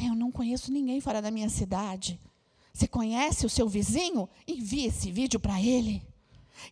Eu 0.00 0.14
não 0.14 0.30
conheço 0.30 0.72
ninguém 0.72 1.00
fora 1.00 1.20
da 1.20 1.30
minha 1.30 1.48
cidade. 1.48 2.18
Você 2.72 2.88
conhece 2.88 3.44
o 3.44 3.50
seu 3.50 3.68
vizinho? 3.68 4.28
Envie 4.46 4.86
esse 4.86 5.10
vídeo 5.10 5.38
para 5.38 5.60
ele. 5.60 6.02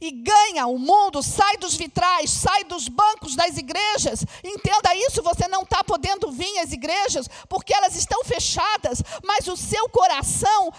E 0.00 0.10
ganha 0.10 0.66
o 0.66 0.78
mundo, 0.78 1.22
sai 1.22 1.56
dos 1.56 1.74
vitrais, 1.74 2.30
sai 2.30 2.64
dos 2.64 2.88
bancos 2.88 3.34
das 3.34 3.56
igrejas. 3.56 4.24
Entenda 4.44 4.94
isso, 4.94 5.22
você 5.22 5.48
não 5.48 5.62
está 5.62 5.82
podendo 5.82 6.30
vir 6.30 6.58
às 6.58 6.72
igrejas 6.72 7.28
porque 7.48 7.74
elas 7.74 7.96
estão 7.96 8.22
fechadas, 8.24 9.02
mas 9.24 9.48
o 9.48 9.56
seu 9.56 9.88
coração, 9.88 10.72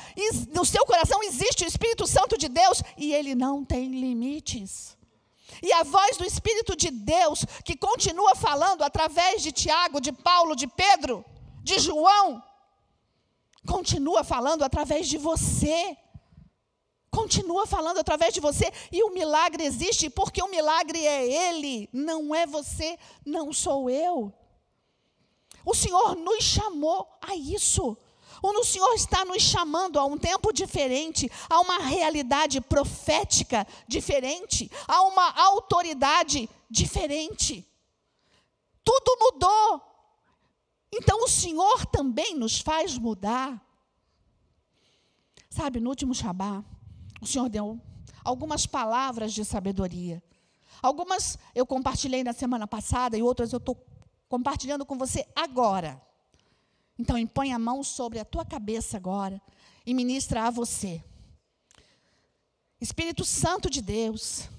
no 0.54 0.66
seu 0.66 0.86
coração 0.86 1.22
existe 1.24 1.64
o 1.64 1.68
Espírito 1.68 2.08
Santo 2.08 2.38
de 2.38 2.48
Deus 2.48 2.82
e 2.98 3.14
ele 3.14 3.36
não 3.36 3.66
tem 3.66 3.90
limites. 3.90 4.98
E 5.62 5.72
a 5.74 5.84
voz 5.84 6.18
do 6.18 6.26
Espírito 6.26 6.76
de 6.76 6.90
Deus 6.90 7.46
que 7.66 7.76
continua 7.76 8.36
falando 8.36 8.82
através 8.82 9.44
de 9.44 9.52
Tiago, 9.52 10.00
de 10.00 10.12
Paulo, 10.12 10.56
de 10.56 10.66
Pedro, 10.66 11.24
de 11.62 11.80
João, 11.80 12.44
continua 13.66 14.24
falando 14.24 14.64
através 14.64 15.08
de 15.08 15.18
você. 15.18 15.98
Continua 17.10 17.68
falando 17.68 18.00
através 18.00 18.34
de 18.34 18.40
você. 18.40 18.72
E 18.92 19.04
o 19.04 19.14
milagre 19.14 19.64
existe 19.64 20.10
porque 20.10 20.42
o 20.42 20.50
milagre 20.50 21.06
é 21.06 21.50
Ele, 21.50 21.90
não 21.92 22.34
é 22.34 22.48
você, 22.48 22.98
não 23.26 23.52
sou 23.52 23.90
eu. 23.90 24.34
O 25.66 25.76
Senhor 25.76 26.16
nos 26.16 26.44
chamou 26.44 27.08
a 27.22 27.36
isso. 27.36 27.98
O 28.42 28.64
Senhor 28.64 28.94
está 28.94 29.24
nos 29.24 29.44
chamando 29.44 30.00
a 30.00 30.06
um 30.06 30.18
tempo 30.18 30.52
diferente, 30.52 31.30
a 31.48 31.60
uma 31.60 31.80
realidade 31.80 32.60
profética 32.60 33.68
diferente, 33.88 34.72
a 34.88 35.04
uma 35.04 35.30
autoridade 35.44 36.50
diferente. 36.70 37.68
Tudo 38.84 39.18
mudou. 39.20 39.91
Então 40.92 41.24
o 41.24 41.28
Senhor 41.28 41.86
também 41.86 42.36
nos 42.36 42.60
faz 42.60 42.98
mudar. 42.98 43.66
Sabe, 45.50 45.80
no 45.80 45.90
último 45.90 46.14
Shabá, 46.14 46.64
o 47.22 47.26
Senhor 47.26 47.48
deu 47.50 47.80
algumas 48.24 48.66
palavras 48.66 49.34
de 49.34 49.46
sabedoria. 49.46 50.22
Algumas 50.82 51.38
eu 51.54 51.66
compartilhei 51.66 52.24
na 52.24 52.34
semana 52.34 52.68
passada 52.68 53.18
e 53.18 53.22
outras 53.22 53.54
eu 53.54 53.58
estou 53.58 53.78
compartilhando 54.28 54.86
com 54.86 54.98
você 54.98 55.26
agora. 55.36 56.02
Então, 56.98 57.18
impõe 57.18 57.54
a 57.54 57.60
mão 57.60 57.84
sobre 57.84 58.20
a 58.20 58.26
tua 58.26 58.46
cabeça 58.46 58.98
agora 58.98 59.42
e 59.86 59.94
ministra 59.94 60.48
a 60.48 60.50
você. 60.50 61.04
Espírito 62.80 63.24
Santo 63.24 63.70
de 63.70 63.82
Deus, 63.82 64.50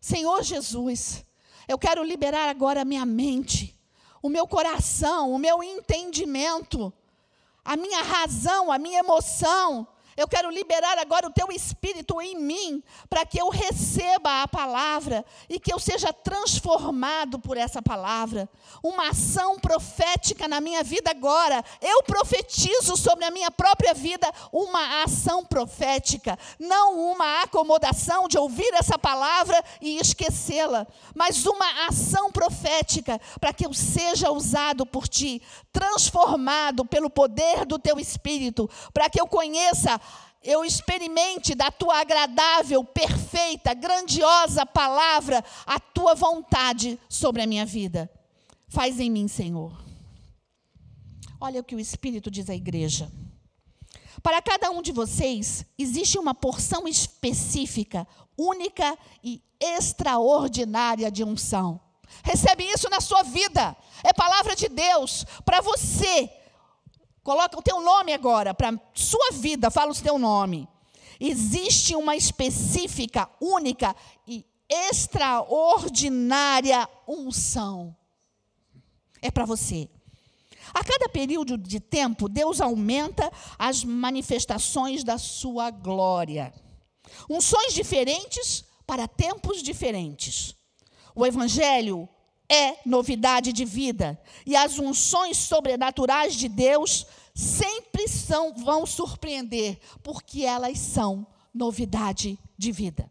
Senhor 0.00 0.42
Jesus, 0.42 1.24
eu 1.68 1.78
quero 1.78 2.04
liberar 2.04 2.48
agora 2.48 2.82
a 2.82 2.84
minha 2.84 3.04
mente 3.04 3.78
o 4.22 4.28
meu 4.28 4.46
coração, 4.46 5.32
o 5.32 5.38
meu 5.38 5.62
entendimento, 5.62 6.92
a 7.64 7.76
minha 7.76 8.02
razão, 8.02 8.70
a 8.70 8.78
minha 8.78 9.00
emoção, 9.00 9.86
eu 10.16 10.28
quero 10.28 10.50
liberar 10.50 10.98
agora 10.98 11.26
o 11.26 11.32
teu 11.32 11.48
espírito 11.50 12.20
em 12.20 12.36
mim, 12.36 12.82
para 13.08 13.24
que 13.24 13.40
eu 13.40 13.48
receba 13.48 14.42
a 14.42 14.48
palavra 14.48 15.24
e 15.48 15.58
que 15.58 15.72
eu 15.72 15.78
seja 15.78 16.12
transformado 16.12 17.38
por 17.38 17.56
essa 17.56 17.80
palavra. 17.80 18.48
Uma 18.82 19.08
ação 19.08 19.58
profética 19.58 20.46
na 20.46 20.60
minha 20.60 20.82
vida 20.82 21.10
agora. 21.10 21.64
Eu 21.80 22.02
profetizo 22.02 22.96
sobre 22.96 23.24
a 23.24 23.30
minha 23.30 23.50
própria 23.50 23.94
vida 23.94 24.30
uma 24.52 25.02
ação 25.02 25.44
profética, 25.44 26.38
não 26.58 27.12
uma 27.12 27.42
acomodação 27.42 28.28
de 28.28 28.38
ouvir 28.38 28.72
essa 28.74 28.98
palavra 28.98 29.62
e 29.80 29.98
esquecê-la, 29.98 30.86
mas 31.14 31.46
uma 31.46 31.86
ação 31.86 32.30
profética 32.30 33.20
para 33.40 33.52
que 33.52 33.66
eu 33.66 33.72
seja 33.72 34.30
usado 34.30 34.84
por 34.84 35.08
ti, 35.08 35.42
transformado 35.72 36.84
pelo 36.84 37.08
poder 37.08 37.64
do 37.64 37.78
teu 37.78 37.98
espírito, 37.98 38.68
para 38.92 39.08
que 39.08 39.20
eu 39.20 39.26
conheça 39.26 40.00
eu 40.44 40.64
experimente 40.64 41.54
da 41.54 41.70
tua 41.70 42.00
agradável, 42.00 42.84
perfeita, 42.84 43.74
grandiosa 43.74 44.66
palavra, 44.66 45.44
a 45.66 45.78
tua 45.78 46.14
vontade 46.14 46.98
sobre 47.08 47.42
a 47.42 47.46
minha 47.46 47.64
vida. 47.64 48.10
Faz 48.68 48.98
em 48.98 49.10
mim, 49.10 49.28
Senhor. 49.28 49.72
Olha 51.40 51.60
o 51.60 51.64
que 51.64 51.74
o 51.74 51.80
Espírito 51.80 52.30
diz 52.30 52.48
à 52.48 52.54
igreja. 52.54 53.10
Para 54.22 54.40
cada 54.40 54.70
um 54.70 54.80
de 54.80 54.92
vocês, 54.92 55.64
existe 55.76 56.18
uma 56.18 56.34
porção 56.34 56.86
específica, 56.86 58.06
única 58.36 58.96
e 59.22 59.42
extraordinária 59.60 61.10
de 61.10 61.24
unção. 61.24 61.80
Recebe 62.22 62.64
isso 62.64 62.88
na 62.88 63.00
sua 63.00 63.22
vida. 63.22 63.76
É 64.04 64.12
palavra 64.12 64.54
de 64.54 64.68
Deus 64.68 65.24
para 65.44 65.60
você. 65.60 66.30
Coloca 67.22 67.58
o 67.58 67.62
teu 67.62 67.80
nome 67.80 68.12
agora, 68.12 68.52
para 68.52 68.76
sua 68.94 69.30
vida, 69.32 69.70
fala 69.70 69.92
o 69.92 69.94
teu 69.94 70.18
nome. 70.18 70.68
Existe 71.20 71.94
uma 71.94 72.16
específica, 72.16 73.30
única 73.40 73.94
e 74.26 74.44
extraordinária 74.68 76.88
unção. 77.06 77.96
É 79.20 79.30
para 79.30 79.44
você. 79.44 79.88
A 80.74 80.82
cada 80.82 81.08
período 81.08 81.56
de 81.58 81.78
tempo, 81.78 82.28
Deus 82.28 82.60
aumenta 82.60 83.30
as 83.58 83.84
manifestações 83.84 85.04
da 85.04 85.18
sua 85.18 85.70
glória. 85.70 86.52
Unções 87.28 87.74
diferentes 87.74 88.64
para 88.86 89.06
tempos 89.06 89.62
diferentes. 89.62 90.56
O 91.14 91.26
Evangelho 91.26 92.08
é 92.48 92.76
novidade 92.84 93.52
de 93.52 93.64
vida. 93.64 94.20
E 94.44 94.56
as 94.56 94.78
unções 94.78 95.36
sobrenaturais 95.36 96.34
de 96.34 96.48
Deus 96.48 97.06
sempre 97.34 98.08
são, 98.08 98.54
vão 98.54 98.84
surpreender, 98.84 99.78
porque 100.02 100.44
elas 100.44 100.78
são 100.78 101.26
novidade 101.54 102.38
de 102.56 102.72
vida. 102.72 103.10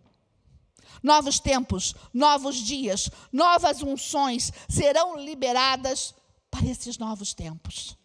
Novos 1.01 1.39
tempos, 1.39 1.95
novos 2.13 2.57
dias, 2.57 3.09
novas 3.31 3.81
unções 3.81 4.51
serão 4.69 5.17
liberadas 5.17 6.13
para 6.49 6.67
esses 6.67 6.97
novos 6.97 7.33
tempos. 7.33 7.97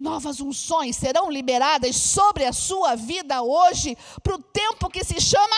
Novas 0.00 0.40
unções 0.40 0.96
serão 0.96 1.30
liberadas 1.30 1.96
sobre 1.96 2.44
a 2.44 2.52
sua 2.52 2.94
vida 2.94 3.42
hoje, 3.42 3.96
para 4.22 4.34
o 4.34 4.42
tempo 4.42 4.90
que 4.90 5.04
se 5.04 5.20
chama 5.20 5.56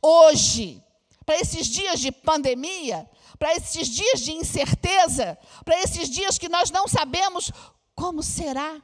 hoje. 0.00 0.82
Para 1.24 1.40
esses 1.40 1.66
dias 1.66 1.98
de 1.98 2.12
pandemia, 2.12 3.08
para 3.38 3.54
esses 3.54 3.88
dias 3.88 4.20
de 4.20 4.32
incerteza, 4.32 5.38
para 5.64 5.80
esses 5.82 6.08
dias 6.08 6.38
que 6.38 6.48
nós 6.48 6.70
não 6.70 6.88
sabemos 6.88 7.50
como 7.94 8.22
será. 8.22 8.80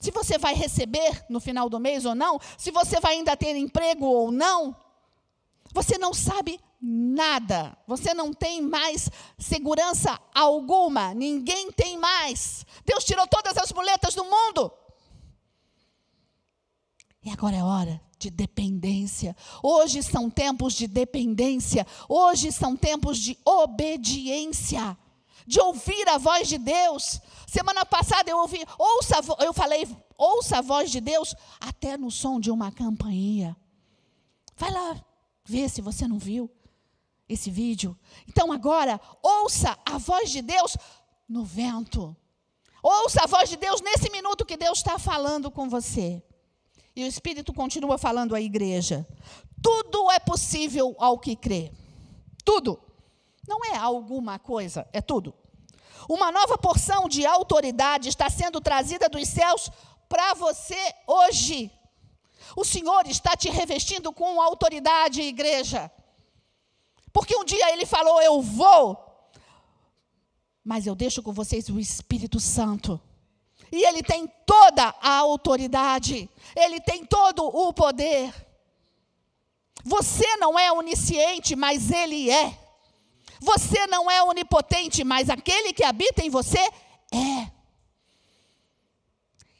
Se 0.00 0.10
você 0.10 0.36
vai 0.36 0.54
receber 0.54 1.24
no 1.28 1.40
final 1.40 1.68
do 1.68 1.80
mês 1.80 2.04
ou 2.04 2.14
não, 2.14 2.38
se 2.58 2.70
você 2.70 3.00
vai 3.00 3.14
ainda 3.14 3.36
ter 3.36 3.56
emprego 3.56 4.06
ou 4.06 4.30
não, 4.30 4.76
você 5.72 5.96
não 5.96 6.12
sabe 6.12 6.60
nada. 6.80 7.76
Você 7.86 8.12
não 8.12 8.32
tem 8.32 8.60
mais 8.60 9.10
segurança 9.38 10.20
alguma. 10.34 11.14
Ninguém 11.14 11.72
tem 11.72 11.98
mais. 11.98 12.66
Deus 12.84 13.04
tirou 13.04 13.26
todas 13.26 13.56
as 13.56 13.72
muletas 13.72 14.14
do 14.14 14.24
mundo. 14.24 14.70
E 17.22 17.30
agora 17.30 17.56
é 17.56 17.62
hora 17.62 18.03
de 18.18 18.30
dependência. 18.30 19.36
Hoje 19.62 20.02
são 20.02 20.30
tempos 20.30 20.74
de 20.74 20.86
dependência. 20.86 21.86
Hoje 22.08 22.52
são 22.52 22.76
tempos 22.76 23.18
de 23.18 23.38
obediência. 23.44 24.96
De 25.46 25.60
ouvir 25.60 26.08
a 26.08 26.18
voz 26.18 26.48
de 26.48 26.58
Deus. 26.58 27.20
Semana 27.46 27.84
passada 27.84 28.30
eu 28.30 28.38
ouvi, 28.38 28.64
ouça, 28.78 29.16
eu 29.40 29.52
falei, 29.52 29.86
ouça 30.16 30.58
a 30.58 30.62
voz 30.62 30.90
de 30.90 31.00
Deus 31.00 31.34
até 31.60 31.96
no 31.96 32.10
som 32.10 32.40
de 32.40 32.50
uma 32.50 32.72
campainha. 32.72 33.56
Vai 34.56 34.70
lá 34.70 35.04
ver 35.44 35.68
se 35.68 35.82
você 35.82 36.08
não 36.08 36.18
viu 36.18 36.50
esse 37.28 37.50
vídeo. 37.50 37.98
Então 38.28 38.52
agora, 38.52 39.00
ouça 39.22 39.78
a 39.84 39.98
voz 39.98 40.30
de 40.30 40.40
Deus 40.40 40.76
no 41.28 41.44
vento. 41.44 42.16
Ouça 42.82 43.24
a 43.24 43.26
voz 43.26 43.48
de 43.48 43.56
Deus 43.56 43.80
nesse 43.80 44.10
minuto 44.10 44.44
que 44.44 44.56
Deus 44.56 44.78
está 44.78 44.98
falando 44.98 45.50
com 45.50 45.68
você. 45.68 46.22
E 46.96 47.04
o 47.04 47.06
Espírito 47.06 47.52
continua 47.52 47.98
falando 47.98 48.34
à 48.34 48.40
igreja. 48.40 49.06
Tudo 49.62 50.10
é 50.10 50.18
possível 50.18 50.94
ao 50.98 51.18
que 51.18 51.34
crê. 51.34 51.72
Tudo. 52.44 52.78
Não 53.46 53.64
é 53.64 53.76
alguma 53.76 54.38
coisa, 54.38 54.88
é 54.92 55.00
tudo. 55.00 55.34
Uma 56.08 56.30
nova 56.30 56.56
porção 56.56 57.08
de 57.08 57.26
autoridade 57.26 58.08
está 58.08 58.28
sendo 58.30 58.60
trazida 58.60 59.08
dos 59.08 59.28
céus 59.28 59.70
para 60.08 60.34
você 60.34 60.78
hoje. 61.06 61.70
O 62.56 62.64
Senhor 62.64 63.06
está 63.06 63.36
te 63.36 63.48
revestindo 63.48 64.12
com 64.12 64.40
autoridade, 64.40 65.22
igreja. 65.22 65.90
Porque 67.12 67.36
um 67.36 67.44
dia 67.44 67.72
ele 67.72 67.86
falou: 67.86 68.20
Eu 68.20 68.40
vou, 68.40 68.98
mas 70.62 70.86
eu 70.86 70.94
deixo 70.94 71.22
com 71.22 71.32
vocês 71.32 71.68
o 71.68 71.78
Espírito 71.78 72.38
Santo. 72.38 73.00
E 73.74 73.84
ele 73.84 74.04
tem 74.04 74.28
toda 74.46 74.94
a 75.02 75.16
autoridade, 75.16 76.30
ele 76.54 76.80
tem 76.80 77.04
todo 77.04 77.44
o 77.44 77.72
poder. 77.72 78.32
Você 79.82 80.36
não 80.36 80.56
é 80.56 80.70
onisciente, 80.70 81.56
mas 81.56 81.90
ele 81.90 82.30
é. 82.30 82.56
Você 83.40 83.84
não 83.88 84.08
é 84.08 84.22
onipotente, 84.22 85.02
mas 85.02 85.28
aquele 85.28 85.72
que 85.72 85.82
habita 85.82 86.24
em 86.24 86.30
você 86.30 86.60
é. 87.12 87.50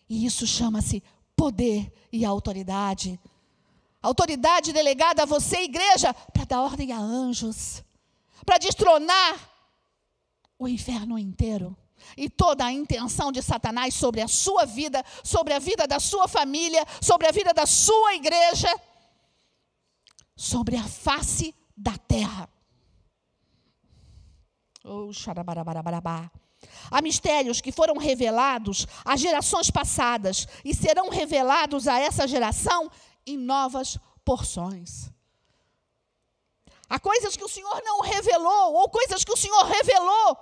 E 0.08 0.24
isso 0.24 0.46
chama-se 0.46 1.02
poder 1.34 1.92
e 2.12 2.24
autoridade. 2.24 3.18
Autoridade 4.00 4.72
delegada 4.72 5.24
a 5.24 5.26
você, 5.26 5.62
igreja, 5.62 6.14
para 6.14 6.44
dar 6.44 6.60
ordem 6.60 6.92
a 6.92 6.98
anjos, 6.98 7.82
para 8.46 8.58
destronar 8.58 9.40
o 10.56 10.68
inferno 10.68 11.18
inteiro 11.18 11.76
e 12.16 12.28
toda 12.28 12.64
a 12.64 12.72
intenção 12.72 13.32
de 13.32 13.42
Satanás 13.42 13.94
sobre 13.94 14.20
a 14.20 14.28
sua 14.28 14.64
vida, 14.64 15.04
sobre 15.22 15.54
a 15.54 15.58
vida 15.58 15.86
da 15.86 16.00
sua 16.00 16.28
família, 16.28 16.84
sobre 17.00 17.26
a 17.26 17.32
vida 17.32 17.52
da 17.52 17.66
sua 17.66 18.14
igreja, 18.14 18.68
sobre 20.36 20.76
a 20.76 20.84
face 20.84 21.54
da 21.76 21.96
terra. 21.96 22.48
Oh, 24.84 25.12
xarabarabarabá. 25.12 26.30
Há 26.90 27.00
mistérios 27.02 27.60
que 27.60 27.72
foram 27.72 27.96
revelados 27.96 28.86
às 29.04 29.20
gerações 29.20 29.70
passadas 29.70 30.46
e 30.64 30.74
serão 30.74 31.08
revelados 31.08 31.88
a 31.88 31.98
essa 31.98 32.26
geração 32.26 32.90
em 33.26 33.36
novas 33.36 33.98
porções. 34.24 35.10
Há 36.88 36.98
coisas 36.98 37.36
que 37.36 37.44
o 37.44 37.48
Senhor 37.48 37.82
não 37.84 38.00
revelou, 38.00 38.74
ou 38.74 38.88
coisas 38.88 39.24
que 39.24 39.32
o 39.32 39.36
Senhor 39.36 39.64
revelou, 39.64 40.38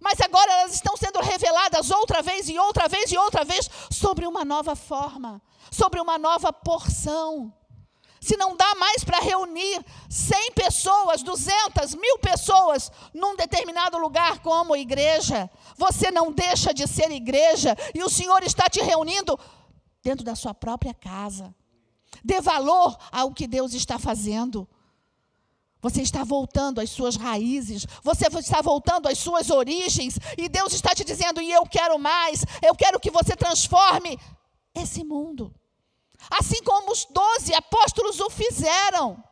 mas 0.00 0.20
agora 0.20 0.50
elas 0.52 0.74
estão 0.74 0.96
sendo 0.96 1.20
reveladas 1.20 1.90
outra 1.90 2.22
vez 2.22 2.48
e 2.48 2.58
outra 2.58 2.88
vez 2.88 3.10
e 3.10 3.18
outra 3.18 3.44
vez 3.44 3.68
sobre 3.90 4.26
uma 4.26 4.44
nova 4.44 4.74
forma, 4.74 5.40
sobre 5.70 6.00
uma 6.00 6.18
nova 6.18 6.52
porção. 6.52 7.52
Se 8.20 8.38
não 8.38 8.56
dá 8.56 8.74
mais 8.76 9.04
para 9.04 9.20
reunir 9.20 9.84
100 10.08 10.52
pessoas, 10.52 11.22
200, 11.22 11.94
mil 11.94 12.18
pessoas 12.18 12.90
num 13.12 13.36
determinado 13.36 13.98
lugar 13.98 14.38
como 14.38 14.74
igreja, 14.74 15.50
você 15.76 16.10
não 16.10 16.32
deixa 16.32 16.72
de 16.72 16.86
ser 16.88 17.10
igreja 17.10 17.76
e 17.94 18.02
o 18.02 18.08
Senhor 18.08 18.42
está 18.42 18.66
te 18.66 18.80
reunindo 18.80 19.38
dentro 20.02 20.24
da 20.24 20.34
sua 20.34 20.54
própria 20.54 20.94
casa. 20.94 21.54
Dê 22.24 22.40
valor 22.40 22.96
ao 23.12 23.30
que 23.30 23.46
Deus 23.46 23.74
está 23.74 23.98
fazendo. 23.98 24.66
Você 25.84 26.00
está 26.00 26.24
voltando 26.24 26.80
às 26.80 26.88
suas 26.88 27.14
raízes, 27.14 27.86
você 28.02 28.26
está 28.38 28.62
voltando 28.62 29.06
às 29.06 29.18
suas 29.18 29.50
origens, 29.50 30.18
e 30.38 30.48
Deus 30.48 30.72
está 30.72 30.94
te 30.94 31.04
dizendo: 31.04 31.42
e 31.42 31.52
eu 31.52 31.66
quero 31.66 31.98
mais, 31.98 32.42
eu 32.62 32.74
quero 32.74 32.98
que 32.98 33.10
você 33.10 33.36
transforme 33.36 34.18
esse 34.74 35.04
mundo. 35.04 35.54
Assim 36.30 36.62
como 36.62 36.90
os 36.90 37.04
doze 37.04 37.52
apóstolos 37.52 38.18
o 38.18 38.30
fizeram. 38.30 39.22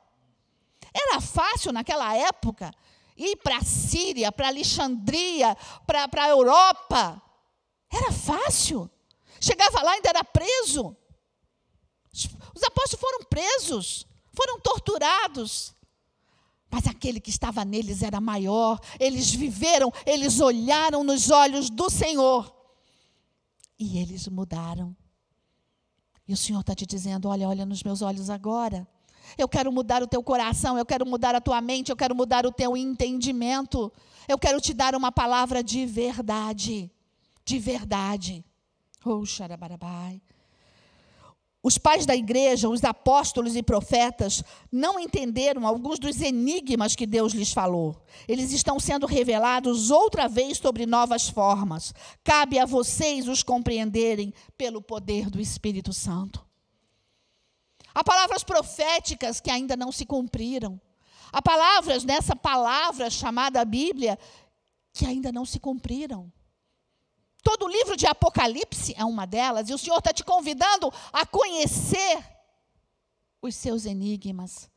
Era 0.92 1.22
fácil 1.22 1.72
naquela 1.72 2.14
época 2.14 2.70
ir 3.16 3.36
para 3.36 3.56
a 3.56 3.64
Síria, 3.64 4.30
para 4.30 4.48
Alexandria, 4.48 5.56
para 5.86 6.24
a 6.24 6.28
Europa. 6.28 7.22
Era 7.90 8.12
fácil. 8.12 8.90
Chegava 9.40 9.82
lá 9.82 9.92
e 9.92 9.94
ainda 9.94 10.10
era 10.10 10.22
preso. 10.22 10.94
Os 12.12 12.62
apóstolos 12.62 13.00
foram 13.00 13.24
presos, 13.24 14.06
foram 14.34 14.60
torturados. 14.60 15.74
Mas 16.72 16.86
aquele 16.86 17.20
que 17.20 17.28
estava 17.28 17.66
neles 17.66 18.02
era 18.02 18.18
maior. 18.18 18.80
Eles 18.98 19.30
viveram, 19.30 19.92
eles 20.06 20.40
olharam 20.40 21.04
nos 21.04 21.30
olhos 21.30 21.68
do 21.68 21.90
Senhor. 21.90 22.50
E 23.78 23.98
eles 23.98 24.26
mudaram. 24.26 24.96
E 26.26 26.32
o 26.32 26.36
Senhor 26.36 26.60
está 26.60 26.74
te 26.74 26.86
dizendo: 26.86 27.28
olha, 27.28 27.46
olha 27.46 27.66
nos 27.66 27.82
meus 27.82 28.00
olhos 28.00 28.30
agora. 28.30 28.88
Eu 29.36 29.46
quero 29.46 29.70
mudar 29.70 30.02
o 30.02 30.06
teu 30.06 30.22
coração, 30.22 30.78
eu 30.78 30.86
quero 30.86 31.06
mudar 31.06 31.34
a 31.34 31.40
tua 31.40 31.60
mente, 31.60 31.90
eu 31.90 31.96
quero 31.96 32.14
mudar 32.14 32.46
o 32.46 32.52
teu 32.52 32.74
entendimento. 32.74 33.92
Eu 34.26 34.38
quero 34.38 34.58
te 34.58 34.72
dar 34.72 34.94
uma 34.94 35.12
palavra 35.12 35.62
de 35.62 35.84
verdade. 35.84 36.90
De 37.44 37.58
verdade. 37.58 38.42
Oh, 39.04 39.26
xarabarabai. 39.26 40.22
Os 41.62 41.78
pais 41.78 42.04
da 42.04 42.16
igreja, 42.16 42.68
os 42.68 42.82
apóstolos 42.82 43.54
e 43.54 43.62
profetas, 43.62 44.42
não 44.70 44.98
entenderam 44.98 45.64
alguns 45.64 45.98
dos 46.00 46.20
enigmas 46.20 46.96
que 46.96 47.06
Deus 47.06 47.32
lhes 47.32 47.52
falou. 47.52 48.04
Eles 48.26 48.50
estão 48.50 48.80
sendo 48.80 49.06
revelados 49.06 49.88
outra 49.88 50.26
vez 50.26 50.58
sobre 50.58 50.86
novas 50.86 51.28
formas. 51.28 51.94
Cabe 52.24 52.58
a 52.58 52.66
vocês 52.66 53.28
os 53.28 53.44
compreenderem 53.44 54.34
pelo 54.58 54.82
poder 54.82 55.30
do 55.30 55.40
Espírito 55.40 55.92
Santo. 55.92 56.44
Há 57.94 58.02
palavras 58.02 58.42
proféticas 58.42 59.40
que 59.40 59.50
ainda 59.50 59.76
não 59.76 59.92
se 59.92 60.04
cumpriram. 60.04 60.80
Há 61.32 61.40
palavras 61.40 62.02
nessa 62.02 62.34
palavra 62.34 63.08
chamada 63.08 63.64
Bíblia 63.64 64.18
que 64.92 65.06
ainda 65.06 65.30
não 65.30 65.44
se 65.44 65.60
cumpriram. 65.60 66.30
Todo 67.42 67.66
livro 67.66 67.96
de 67.96 68.06
Apocalipse 68.06 68.94
é 68.96 69.04
uma 69.04 69.26
delas, 69.26 69.68
e 69.68 69.74
o 69.74 69.78
Senhor 69.78 69.98
está 69.98 70.12
te 70.12 70.22
convidando 70.22 70.92
a 71.12 71.26
conhecer 71.26 72.24
os 73.40 73.56
seus 73.56 73.84
enigmas. 73.84 74.70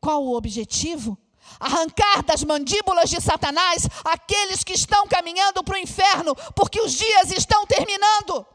Qual 0.00 0.24
o 0.24 0.36
objetivo? 0.36 1.18
Arrancar 1.58 2.22
das 2.24 2.42
mandíbulas 2.44 3.10
de 3.10 3.20
Satanás 3.20 3.88
aqueles 4.04 4.62
que 4.62 4.72
estão 4.72 5.06
caminhando 5.08 5.62
para 5.64 5.74
o 5.74 5.78
inferno, 5.78 6.34
porque 6.54 6.80
os 6.80 6.92
dias 6.92 7.32
estão 7.32 7.66
terminando. 7.66 8.46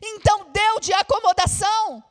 Então 0.00 0.46
deu 0.52 0.80
de 0.80 0.92
acomodação. 0.92 2.02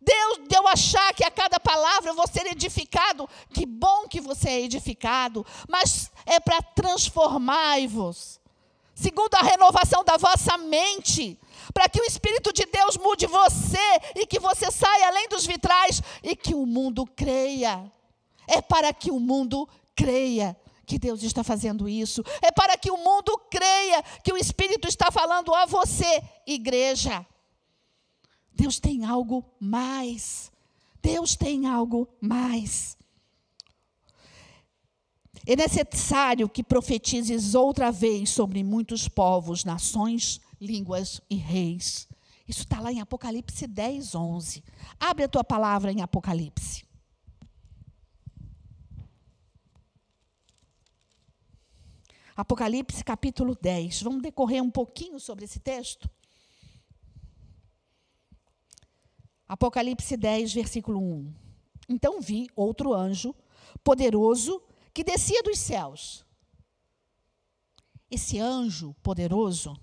Deus 0.00 0.48
deu 0.48 0.66
achar 0.68 1.14
que 1.14 1.24
a 1.24 1.30
cada 1.30 1.58
palavra 1.58 2.10
eu 2.10 2.14
vou 2.14 2.26
ser 2.26 2.46
edificado. 2.46 3.28
Que 3.52 3.64
bom 3.64 4.06
que 4.06 4.20
você 4.20 4.48
é 4.50 4.60
edificado, 4.62 5.46
mas 5.68 6.10
é 6.26 6.38
para 6.38 6.60
transformar-vos. 6.60 8.40
Segundo 8.94 9.34
a 9.34 9.42
renovação 9.42 10.04
da 10.04 10.16
vossa 10.16 10.56
mente, 10.56 11.38
para 11.72 11.88
que 11.88 12.00
o 12.00 12.04
Espírito 12.04 12.52
de 12.52 12.64
Deus 12.66 12.96
mude 12.96 13.26
você 13.26 13.78
e 14.14 14.26
que 14.26 14.38
você 14.38 14.70
saia 14.70 15.08
além 15.08 15.28
dos 15.28 15.44
vitrais 15.44 16.00
e 16.22 16.36
que 16.36 16.54
o 16.54 16.64
mundo 16.64 17.04
creia. 17.04 17.90
É 18.46 18.62
para 18.62 18.92
que 18.92 19.10
o 19.10 19.18
mundo 19.18 19.68
creia 19.96 20.56
que 20.86 20.98
Deus 20.98 21.22
está 21.22 21.42
fazendo 21.42 21.88
isso. 21.88 22.22
É 22.40 22.52
para 22.52 22.76
que 22.76 22.90
o 22.90 22.96
mundo 22.96 23.36
creia 23.50 24.02
que 24.22 24.32
o 24.32 24.36
Espírito 24.36 24.86
está 24.86 25.10
falando 25.10 25.52
a 25.54 25.66
você, 25.66 26.22
igreja. 26.46 27.26
Deus 28.52 28.78
tem 28.78 29.04
algo 29.04 29.44
mais. 29.58 30.52
Deus 31.02 31.34
tem 31.34 31.66
algo 31.66 32.08
mais. 32.20 32.96
É 35.46 35.54
necessário 35.54 36.48
que 36.48 36.64
profetizes 36.64 37.54
outra 37.54 37.90
vez 37.90 38.30
sobre 38.30 38.64
muitos 38.64 39.08
povos, 39.08 39.62
nações, 39.64 40.40
línguas 40.58 41.20
e 41.28 41.36
reis. 41.36 42.08
Isso 42.48 42.62
está 42.62 42.80
lá 42.80 42.90
em 42.90 43.00
Apocalipse 43.00 43.66
10, 43.66 44.14
11. 44.14 44.64
Abre 44.98 45.24
a 45.24 45.28
tua 45.28 45.44
palavra 45.44 45.92
em 45.92 46.00
Apocalipse. 46.00 46.84
Apocalipse 52.36 53.04
capítulo 53.04 53.56
10. 53.60 54.02
Vamos 54.02 54.22
decorrer 54.22 54.62
um 54.62 54.70
pouquinho 54.70 55.20
sobre 55.20 55.44
esse 55.44 55.60
texto? 55.60 56.10
Apocalipse 59.46 60.16
10, 60.16 60.54
versículo 60.54 61.00
1. 61.00 61.34
Então 61.88 62.20
vi 62.20 62.48
outro 62.56 62.92
anjo, 62.92 63.34
poderoso, 63.84 64.60
que 64.94 65.02
descia 65.02 65.42
dos 65.42 65.58
céus. 65.58 66.24
Esse 68.08 68.38
anjo 68.38 68.94
poderoso 69.02 69.76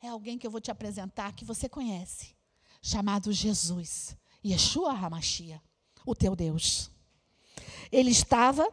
é 0.00 0.08
alguém 0.08 0.38
que 0.38 0.46
eu 0.46 0.50
vou 0.50 0.60
te 0.60 0.70
apresentar 0.70 1.32
que 1.32 1.44
você 1.44 1.68
conhece, 1.68 2.36
chamado 2.82 3.32
Jesus, 3.32 4.14
Yeshua 4.44 4.92
Hamashia, 4.92 5.62
o 6.04 6.14
teu 6.14 6.36
Deus. 6.36 6.90
Ele 7.90 8.10
estava 8.10 8.68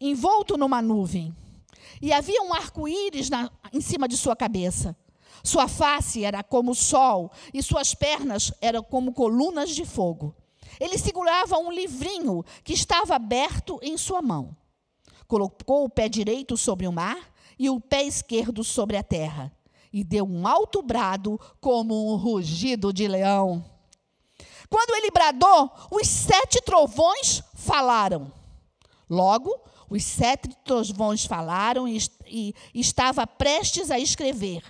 envolto 0.00 0.56
numa 0.56 0.80
nuvem 0.80 1.36
e 2.00 2.12
havia 2.12 2.40
um 2.42 2.54
arco-íris 2.54 3.30
em 3.72 3.80
cima 3.80 4.06
de 4.06 4.16
sua 4.16 4.36
cabeça. 4.36 4.96
Sua 5.42 5.66
face 5.66 6.24
era 6.24 6.42
como 6.44 6.70
o 6.70 6.74
sol 6.74 7.32
e 7.52 7.60
suas 7.62 7.94
pernas 7.94 8.52
eram 8.60 8.82
como 8.82 9.12
colunas 9.12 9.70
de 9.70 9.84
fogo. 9.84 10.36
Ele 10.80 10.98
segurava 10.98 11.58
um 11.58 11.70
livrinho 11.70 12.44
que 12.64 12.72
estava 12.72 13.14
aberto 13.16 13.78
em 13.82 13.96
sua 13.96 14.22
mão. 14.22 14.56
Colocou 15.26 15.84
o 15.84 15.90
pé 15.90 16.08
direito 16.08 16.56
sobre 16.56 16.86
o 16.86 16.92
mar 16.92 17.32
e 17.58 17.70
o 17.70 17.80
pé 17.80 18.04
esquerdo 18.04 18.62
sobre 18.64 18.96
a 18.96 19.02
terra. 19.02 19.52
E 19.92 20.02
deu 20.02 20.24
um 20.24 20.46
alto 20.46 20.82
brado 20.82 21.38
como 21.60 22.12
um 22.12 22.16
rugido 22.16 22.92
de 22.92 23.06
leão. 23.06 23.64
Quando 24.68 24.96
ele 24.96 25.10
bradou, 25.10 25.70
os 25.90 26.08
sete 26.08 26.60
trovões 26.62 27.42
falaram. 27.54 28.32
Logo, 29.08 29.54
os 29.90 30.02
sete 30.02 30.48
trovões 30.64 31.26
falaram 31.26 31.86
e, 31.86 31.98
e 32.26 32.54
estava 32.72 33.26
prestes 33.26 33.90
a 33.90 33.98
escrever. 33.98 34.62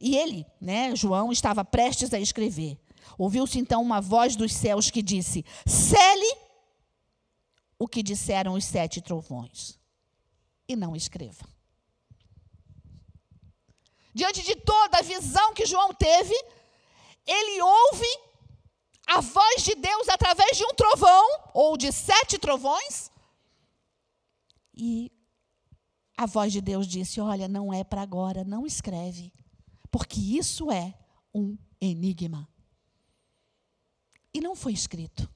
E 0.00 0.16
ele, 0.16 0.46
né, 0.58 0.96
João, 0.96 1.30
estava 1.30 1.62
prestes 1.62 2.14
a 2.14 2.18
escrever. 2.18 2.78
Ouviu-se 3.22 3.58
então 3.58 3.82
uma 3.82 4.00
voz 4.00 4.34
dos 4.34 4.52
céus 4.52 4.90
que 4.90 5.02
disse: 5.02 5.44
Cele 5.66 6.36
o 7.78 7.86
que 7.86 8.02
disseram 8.02 8.54
os 8.54 8.64
sete 8.64 9.00
trovões, 9.00 9.78
e 10.68 10.74
não 10.74 10.96
escreva. 10.96 11.44
Diante 14.14 14.42
de 14.42 14.56
toda 14.56 14.98
a 14.98 15.02
visão 15.02 15.52
que 15.54 15.66
João 15.66 15.92
teve, 15.92 16.34
ele 17.26 17.62
ouve 17.62 18.18
a 19.06 19.20
voz 19.20 19.62
de 19.62 19.74
Deus 19.74 20.08
através 20.08 20.56
de 20.56 20.64
um 20.64 20.74
trovão, 20.74 21.24
ou 21.52 21.76
de 21.76 21.92
sete 21.92 22.38
trovões, 22.38 23.10
e 24.74 25.12
a 26.16 26.26
voz 26.26 26.52
de 26.52 26.60
Deus 26.60 26.86
disse: 26.86 27.20
Olha, 27.20 27.46
não 27.46 27.72
é 27.72 27.84
para 27.84 28.00
agora, 28.02 28.44
não 28.44 28.66
escreve 28.66 29.32
porque 29.90 30.20
isso 30.20 30.70
é 30.70 30.94
um 31.34 31.58
enigma. 31.80 32.48
E 34.32 34.40
não 34.40 34.54
foi 34.54 34.72
escrito. 34.72 35.28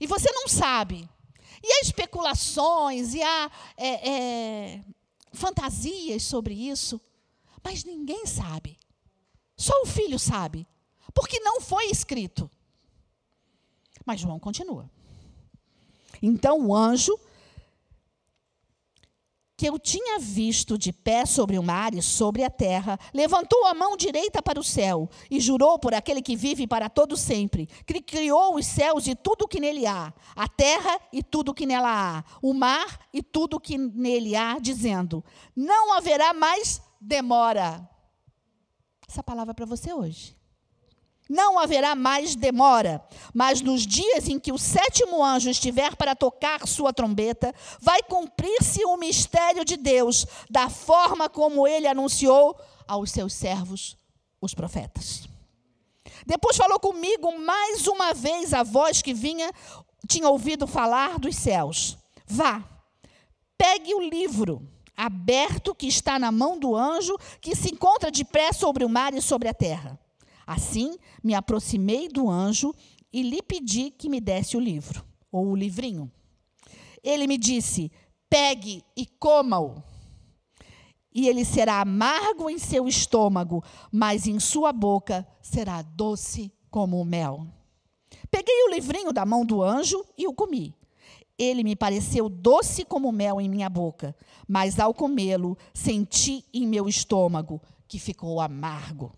E 0.00 0.06
você 0.06 0.30
não 0.32 0.48
sabe. 0.48 1.08
E 1.62 1.72
há 1.72 1.80
especulações, 1.80 3.14
e 3.14 3.22
há 3.22 3.50
é, 3.76 4.10
é, 4.10 4.84
fantasias 5.32 6.22
sobre 6.22 6.54
isso, 6.54 7.00
mas 7.62 7.84
ninguém 7.84 8.26
sabe. 8.26 8.76
Só 9.56 9.72
o 9.82 9.86
filho 9.86 10.18
sabe, 10.18 10.66
porque 11.14 11.40
não 11.40 11.60
foi 11.60 11.86
escrito. 11.86 12.50
Mas 14.04 14.20
João 14.20 14.38
continua. 14.38 14.90
Então 16.20 16.66
o 16.66 16.74
anjo 16.74 17.18
que 19.56 19.66
eu 19.68 19.78
tinha 19.78 20.18
visto 20.18 20.76
de 20.76 20.92
pé 20.92 21.24
sobre 21.24 21.58
o 21.58 21.62
mar 21.62 21.94
e 21.94 22.02
sobre 22.02 22.42
a 22.42 22.50
terra, 22.50 22.98
levantou 23.12 23.64
a 23.66 23.74
mão 23.74 23.96
direita 23.96 24.42
para 24.42 24.58
o 24.58 24.64
céu 24.64 25.08
e 25.30 25.38
jurou 25.38 25.78
por 25.78 25.94
aquele 25.94 26.20
que 26.20 26.34
vive 26.34 26.66
para 26.66 26.88
todo 26.88 27.16
sempre, 27.16 27.66
que 27.86 28.00
criou 28.00 28.56
os 28.56 28.66
céus 28.66 29.06
e 29.06 29.14
tudo 29.14 29.42
o 29.42 29.48
que 29.48 29.60
nele 29.60 29.86
há, 29.86 30.12
a 30.34 30.48
terra 30.48 30.98
e 31.12 31.22
tudo 31.22 31.50
o 31.50 31.54
que 31.54 31.66
nela 31.66 32.18
há, 32.18 32.24
o 32.42 32.52
mar 32.52 33.06
e 33.12 33.22
tudo 33.22 33.56
o 33.56 33.60
que 33.60 33.78
nele 33.78 34.34
há, 34.34 34.58
dizendo: 34.58 35.24
Não 35.54 35.92
haverá 35.92 36.34
mais 36.34 36.82
demora. 37.00 37.88
Essa 39.08 39.22
palavra 39.22 39.52
é 39.52 39.54
para 39.54 39.66
você 39.66 39.92
hoje. 39.92 40.36
Não 41.28 41.58
haverá 41.58 41.94
mais 41.94 42.34
demora, 42.34 43.02
mas 43.32 43.62
nos 43.62 43.86
dias 43.86 44.28
em 44.28 44.38
que 44.38 44.52
o 44.52 44.58
sétimo 44.58 45.24
anjo 45.24 45.48
estiver 45.48 45.96
para 45.96 46.14
tocar 46.14 46.66
sua 46.66 46.92
trombeta, 46.92 47.54
vai 47.80 48.02
cumprir-se 48.02 48.84
o 48.84 48.96
mistério 48.98 49.64
de 49.64 49.76
Deus, 49.76 50.26
da 50.50 50.68
forma 50.68 51.28
como 51.28 51.66
ele 51.66 51.86
anunciou 51.86 52.54
aos 52.86 53.10
seus 53.10 53.32
servos, 53.32 53.96
os 54.40 54.52
profetas. 54.52 55.26
Depois 56.26 56.56
falou 56.56 56.78
comigo 56.78 57.38
mais 57.38 57.86
uma 57.86 58.12
vez 58.12 58.52
a 58.52 58.62
voz 58.62 59.00
que 59.00 59.14
vinha, 59.14 59.50
tinha 60.06 60.28
ouvido 60.28 60.66
falar 60.66 61.18
dos 61.18 61.36
céus: 61.36 61.96
Vá, 62.26 62.62
pegue 63.56 63.94
o 63.94 64.00
livro 64.00 64.68
aberto 64.96 65.74
que 65.74 65.86
está 65.86 66.18
na 66.18 66.30
mão 66.30 66.58
do 66.58 66.76
anjo 66.76 67.16
que 67.40 67.56
se 67.56 67.72
encontra 67.72 68.10
de 68.10 68.24
pé 68.24 68.52
sobre 68.52 68.84
o 68.84 68.88
mar 68.88 69.14
e 69.14 69.22
sobre 69.22 69.48
a 69.48 69.54
terra. 69.54 69.98
Assim, 70.46 70.96
me 71.22 71.34
aproximei 71.34 72.08
do 72.08 72.30
anjo 72.30 72.74
e 73.12 73.22
lhe 73.22 73.42
pedi 73.42 73.90
que 73.90 74.08
me 74.08 74.20
desse 74.20 74.56
o 74.56 74.60
livro, 74.60 75.04
ou 75.30 75.48
o 75.48 75.56
livrinho. 75.56 76.10
Ele 77.02 77.26
me 77.26 77.38
disse: 77.38 77.90
pegue 78.28 78.82
e 78.96 79.06
coma-o. 79.06 79.82
E 81.14 81.28
ele 81.28 81.44
será 81.44 81.80
amargo 81.80 82.50
em 82.50 82.58
seu 82.58 82.88
estômago, 82.88 83.62
mas 83.92 84.26
em 84.26 84.40
sua 84.40 84.72
boca 84.72 85.24
será 85.40 85.80
doce 85.80 86.52
como 86.68 87.00
o 87.00 87.04
mel. 87.04 87.46
Peguei 88.30 88.64
o 88.64 88.70
livrinho 88.70 89.12
da 89.12 89.24
mão 89.24 89.46
do 89.46 89.62
anjo 89.62 90.04
e 90.18 90.26
o 90.26 90.34
comi. 90.34 90.74
Ele 91.38 91.62
me 91.62 91.76
pareceu 91.76 92.28
doce 92.28 92.84
como 92.84 93.12
mel 93.12 93.40
em 93.40 93.48
minha 93.48 93.68
boca, 93.68 94.16
mas 94.48 94.80
ao 94.80 94.92
comê-lo, 94.92 95.56
senti 95.72 96.44
em 96.52 96.66
meu 96.66 96.88
estômago 96.88 97.60
que 97.86 97.98
ficou 98.00 98.40
amargo. 98.40 99.12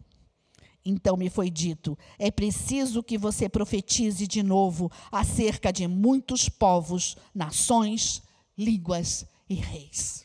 Então 0.89 1.17
me 1.17 1.29
foi 1.29 1.51
dito: 1.51 1.99
é 2.17 2.31
preciso 2.31 3.03
que 3.03 3.19
você 3.19 3.49
profetize 3.49 4.25
de 4.25 4.41
novo 4.41 4.91
acerca 5.11 5.73
de 5.73 5.89
muitos 5.89 6.49
povos, 6.49 7.17
nações, 7.35 8.23
línguas 8.57 9.27
e 9.49 9.57
reis. 9.57 10.25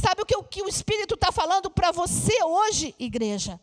Sabe 0.00 0.22
o 0.22 0.26
que, 0.26 0.36
o, 0.36 0.44
que 0.44 0.62
o 0.62 0.68
Espírito 0.68 1.14
está 1.14 1.32
falando 1.32 1.68
para 1.68 1.90
você 1.90 2.42
hoje, 2.44 2.94
igreja? 3.00 3.60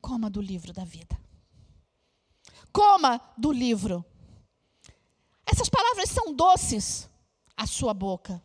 Coma 0.00 0.30
do 0.30 0.40
livro 0.40 0.72
da 0.72 0.84
vida. 0.84 1.18
Coma 2.72 3.20
do 3.36 3.52
livro. 3.52 4.02
Essas 5.44 5.68
palavras 5.68 6.08
são 6.08 6.34
doces, 6.34 7.08
a 7.54 7.66
sua 7.66 7.92
boca. 7.92 8.42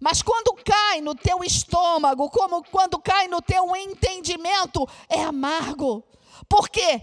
Mas 0.00 0.22
quando 0.22 0.54
cai 0.64 1.00
no 1.00 1.14
teu 1.14 1.42
estômago, 1.42 2.28
como 2.30 2.62
quando 2.64 2.98
cai 2.98 3.28
no 3.28 3.40
teu 3.40 3.74
entendimento, 3.74 4.86
é 5.08 5.22
amargo. 5.22 6.04
Por 6.48 6.68
quê? 6.68 7.02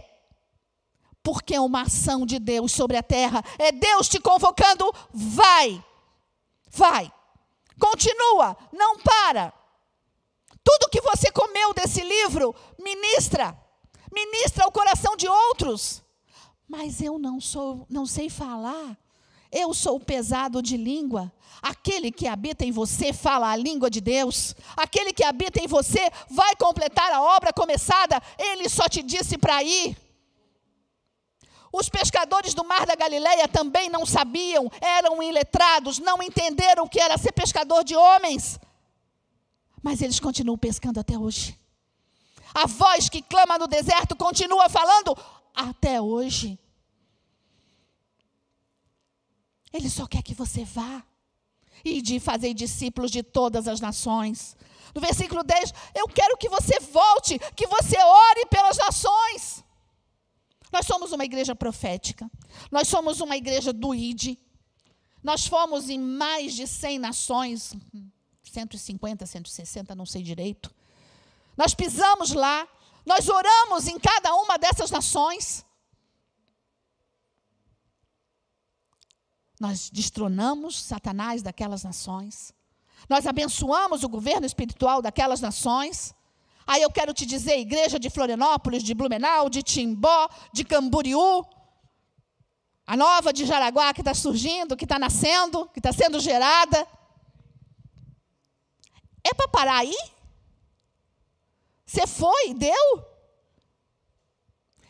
Porque 1.23 1.55
é 1.55 1.61
uma 1.61 1.83
ação 1.83 2.25
de 2.25 2.37
Deus 2.37 2.71
sobre 2.71 2.97
a 2.97 3.03
terra. 3.03 3.43
É 3.57 3.71
Deus 3.71 4.07
te 4.07 4.19
convocando, 4.19 4.91
vai. 5.13 5.83
Vai. 6.69 7.11
Continua, 7.79 8.57
não 8.71 8.99
para. 8.99 9.53
Tudo 10.63 10.89
que 10.89 11.01
você 11.01 11.31
comeu 11.31 11.73
desse 11.73 12.01
livro, 12.01 12.55
ministra. 12.79 13.57
Ministra 14.11 14.67
o 14.67 14.71
coração 14.71 15.15
de 15.15 15.27
outros. 15.27 16.03
Mas 16.67 17.01
eu 17.01 17.17
não 17.17 17.41
sou, 17.41 17.85
não 17.89 18.05
sei 18.05 18.29
falar. 18.29 18.97
Eu 19.51 19.73
sou 19.73 19.99
pesado 19.99 20.61
de 20.61 20.77
língua. 20.77 21.31
Aquele 21.63 22.11
que 22.11 22.27
habita 22.27 22.65
em 22.65 22.73
você 22.73 23.13
fala 23.13 23.49
a 23.49 23.55
língua 23.55 23.89
de 23.89 24.01
Deus. 24.01 24.53
Aquele 24.75 25.13
que 25.13 25.23
habita 25.23 25.63
em 25.63 25.67
você 25.67 26.11
vai 26.29 26.57
completar 26.57 27.09
a 27.13 27.21
obra 27.21 27.53
começada. 27.53 28.21
Ele 28.37 28.67
só 28.67 28.89
te 28.89 29.01
disse 29.01 29.37
para 29.37 29.63
ir. 29.63 29.97
Os 31.71 31.87
pescadores 31.87 32.53
do 32.53 32.65
mar 32.65 32.85
da 32.85 32.95
Galileia 32.95 33.47
também 33.47 33.89
não 33.89 34.05
sabiam, 34.05 34.69
eram 34.81 35.23
iletrados, 35.23 35.99
não 35.99 36.21
entenderam 36.21 36.83
o 36.83 36.89
que 36.89 36.99
era 36.99 37.17
ser 37.17 37.31
pescador 37.31 37.81
de 37.85 37.95
homens. 37.95 38.59
Mas 39.81 40.01
eles 40.01 40.19
continuam 40.19 40.57
pescando 40.57 40.99
até 40.99 41.17
hoje. 41.17 41.57
A 42.53 42.67
voz 42.67 43.07
que 43.07 43.21
clama 43.21 43.57
no 43.57 43.67
deserto 43.67 44.17
continua 44.17 44.67
falando 44.67 45.17
até 45.55 46.01
hoje. 46.01 46.59
Ele 49.71 49.89
só 49.89 50.05
quer 50.05 50.21
que 50.21 50.35
você 50.35 50.65
vá 50.65 51.01
e 51.83 52.01
de 52.01 52.19
fazer 52.19 52.53
discípulos 52.53 53.11
de 53.11 53.23
todas 53.23 53.67
as 53.67 53.79
nações. 53.79 54.55
No 54.93 55.01
versículo 55.01 55.43
10, 55.43 55.73
eu 55.95 56.07
quero 56.07 56.37
que 56.37 56.49
você 56.49 56.79
volte, 56.79 57.39
que 57.55 57.67
você 57.67 57.97
ore 57.97 58.45
pelas 58.47 58.77
nações. 58.77 59.63
Nós 60.71 60.85
somos 60.85 61.11
uma 61.11 61.23
igreja 61.23 61.55
profética. 61.55 62.29
Nós 62.71 62.87
somos 62.87 63.21
uma 63.21 63.37
igreja 63.37 63.71
do 63.71 63.93
ID. 63.93 64.37
Nós 65.23 65.47
fomos 65.47 65.89
em 65.89 65.99
mais 65.99 66.53
de 66.53 66.67
100 66.67 66.99
nações, 66.99 67.73
150, 68.43 69.25
160, 69.25 69.95
não 69.95 70.05
sei 70.05 70.21
direito. 70.21 70.73
Nós 71.55 71.73
pisamos 71.73 72.33
lá, 72.33 72.67
nós 73.05 73.29
oramos 73.29 73.87
em 73.87 73.99
cada 73.99 74.33
uma 74.35 74.57
dessas 74.57 74.91
nações. 74.91 75.65
Nós 79.59 79.89
destronamos 79.89 80.81
Satanás 80.81 81.41
daquelas 81.41 81.83
nações. 81.83 82.53
Nós 83.09 83.25
abençoamos 83.27 84.03
o 84.03 84.09
governo 84.09 84.45
espiritual 84.45 85.01
daquelas 85.01 85.41
nações. 85.41 86.13
Aí 86.65 86.81
eu 86.81 86.91
quero 86.91 87.13
te 87.13 87.25
dizer, 87.25 87.59
igreja 87.59 87.99
de 87.99 88.09
Florianópolis, 88.09 88.83
de 88.83 88.93
Blumenau, 88.93 89.49
de 89.49 89.61
Timbó, 89.61 90.29
de 90.53 90.63
Camboriú, 90.63 91.45
a 92.85 92.97
nova 92.97 93.31
de 93.31 93.45
Jaraguá 93.45 93.93
que 93.93 94.01
está 94.01 94.13
surgindo, 94.13 94.75
que 94.75 94.85
está 94.85 94.97
nascendo, 94.97 95.67
que 95.67 95.79
está 95.79 95.91
sendo 95.91 96.19
gerada. 96.19 96.87
É 99.23 99.33
para 99.33 99.47
parar 99.47 99.77
aí? 99.77 99.95
Você 101.85 102.07
foi, 102.07 102.53
deu? 102.53 103.12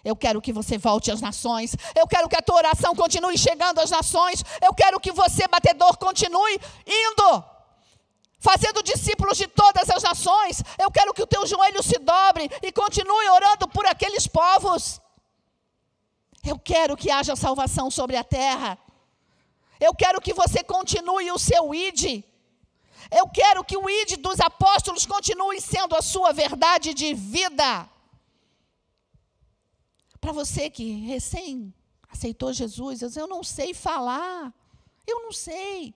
Eu 0.03 0.15
quero 0.15 0.41
que 0.41 0.51
você 0.51 0.77
volte 0.77 1.11
às 1.11 1.21
nações. 1.21 1.75
Eu 1.95 2.05
quero 2.05 2.27
que 2.27 2.35
a 2.35 2.41
tua 2.41 2.57
oração 2.57 2.93
continue 2.93 3.37
chegando 3.37 3.79
às 3.79 3.89
nações. 3.89 4.43
Eu 4.61 4.73
quero 4.73 4.99
que 4.99 5.11
você, 5.11 5.47
batedor, 5.47 5.97
continue 5.97 6.59
indo. 6.85 7.43
Fazendo 8.37 8.83
discípulos 8.83 9.37
de 9.37 9.47
todas 9.47 9.89
as 9.89 10.03
nações. 10.03 10.61
Eu 10.77 10.91
quero 10.91 11.13
que 11.13 11.21
o 11.21 11.27
teu 11.27 11.47
joelho 11.47 11.81
se 11.81 11.97
dobre 11.99 12.49
e 12.61 12.71
continue 12.71 13.29
orando 13.29 13.67
por 13.69 13.85
aqueles 13.85 14.27
povos. 14.27 14.99
Eu 16.45 16.59
quero 16.59 16.97
que 16.97 17.09
haja 17.09 17.37
salvação 17.37 17.89
sobre 17.89 18.17
a 18.17 18.23
terra. 18.23 18.77
Eu 19.79 19.95
quero 19.95 20.19
que 20.19 20.33
você 20.33 20.61
continue 20.61 21.31
o 21.31 21.39
seu 21.39 21.73
id. 21.73 22.25
Eu 23.09 23.29
quero 23.29 23.63
que 23.63 23.77
o 23.77 23.89
id 23.89 24.17
dos 24.17 24.41
apóstolos 24.41 25.05
continue 25.05 25.61
sendo 25.61 25.95
a 25.95 26.01
sua 26.01 26.33
verdade 26.33 26.93
de 26.93 27.13
vida. 27.13 27.89
Para 30.23 30.31
você 30.31 30.69
que 30.69 31.01
recém 31.01 31.73
aceitou 32.07 32.53
Jesus, 32.53 33.01
eu, 33.01 33.27
não 33.27 33.43
sei 33.43 33.73
falar, 33.73 34.53
eu 35.05 35.21
não 35.21 35.33
sei. 35.33 35.93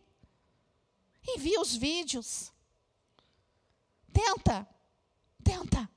Envia 1.26 1.62
os 1.62 1.74
vídeos. 1.74 2.52
Tenta, 4.12 4.68
tenta. 5.42 5.90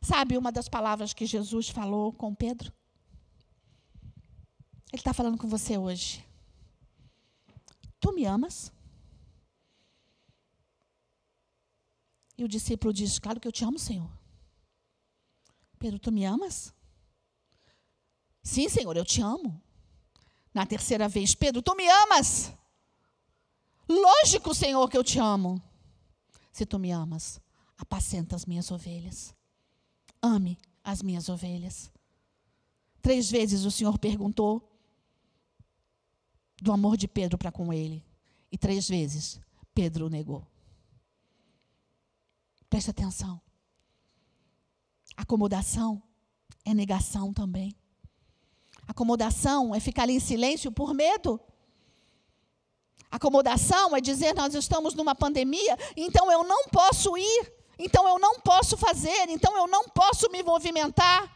Sabe 0.00 0.38
uma 0.38 0.50
das 0.50 0.66
palavras 0.66 1.12
que 1.12 1.26
Jesus 1.26 1.68
falou 1.68 2.10
com 2.10 2.34
Pedro? 2.34 2.72
Ele 4.90 5.00
está 5.02 5.12
falando 5.12 5.36
com 5.36 5.46
você 5.46 5.76
hoje. 5.76 6.24
Tu 8.00 8.14
me 8.14 8.24
amas? 8.24 8.72
E 12.38 12.44
o 12.44 12.48
discípulo 12.48 12.94
diz: 12.94 13.18
Claro 13.18 13.38
que 13.38 13.46
eu 13.46 13.52
te 13.52 13.62
amo, 13.62 13.78
Senhor. 13.78 14.10
Pedro, 15.78 15.98
tu 15.98 16.10
me 16.10 16.24
amas? 16.24 16.77
Sim, 18.48 18.66
Senhor, 18.70 18.96
eu 18.96 19.04
te 19.04 19.20
amo. 19.20 19.60
Na 20.54 20.64
terceira 20.64 21.06
vez, 21.06 21.34
Pedro, 21.34 21.60
tu 21.60 21.74
me 21.74 21.86
amas? 21.86 22.50
Lógico, 23.86 24.54
Senhor, 24.54 24.88
que 24.88 24.96
eu 24.96 25.04
te 25.04 25.18
amo. 25.18 25.62
Se 26.50 26.64
tu 26.64 26.78
me 26.78 26.90
amas, 26.90 27.38
apacenta 27.76 28.34
as 28.34 28.46
minhas 28.46 28.70
ovelhas. 28.70 29.34
Ame 30.22 30.56
as 30.82 31.02
minhas 31.02 31.28
ovelhas. 31.28 31.92
Três 33.02 33.30
vezes 33.30 33.66
o 33.66 33.70
Senhor 33.70 33.98
perguntou 33.98 34.66
do 36.56 36.72
amor 36.72 36.96
de 36.96 37.06
Pedro 37.06 37.36
para 37.36 37.52
com 37.52 37.70
ele. 37.70 38.02
E 38.50 38.56
três 38.56 38.88
vezes 38.88 39.38
Pedro 39.74 40.08
negou. 40.08 40.42
Preste 42.70 42.88
atenção. 42.90 43.38
Acomodação 45.18 46.02
é 46.64 46.72
negação 46.72 47.30
também. 47.34 47.76
Acomodação 48.88 49.74
é 49.74 49.78
ficar 49.78 50.04
ali 50.04 50.14
em 50.14 50.20
silêncio 50.20 50.72
por 50.72 50.94
medo. 50.94 51.38
Acomodação 53.10 53.94
é 53.94 54.00
dizer 54.00 54.34
nós 54.34 54.54
estamos 54.54 54.94
numa 54.94 55.14
pandemia, 55.14 55.76
então 55.94 56.32
eu 56.32 56.42
não 56.42 56.64
posso 56.68 57.16
ir, 57.16 57.52
então 57.78 58.08
eu 58.08 58.18
não 58.18 58.40
posso 58.40 58.76
fazer, 58.78 59.28
então 59.28 59.54
eu 59.56 59.66
não 59.66 59.84
posso 59.90 60.30
me 60.30 60.42
movimentar. 60.42 61.30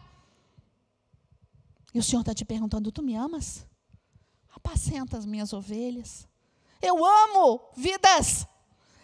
E 1.94 1.98
o 1.98 2.02
Senhor 2.02 2.22
está 2.22 2.34
te 2.34 2.44
perguntando: 2.44 2.90
tu 2.90 3.02
me 3.02 3.14
amas? 3.14 3.66
Apacenta 4.54 5.18
as 5.18 5.26
minhas 5.26 5.52
ovelhas. 5.52 6.26
Eu 6.80 7.04
amo 7.04 7.60
vidas. 7.76 8.46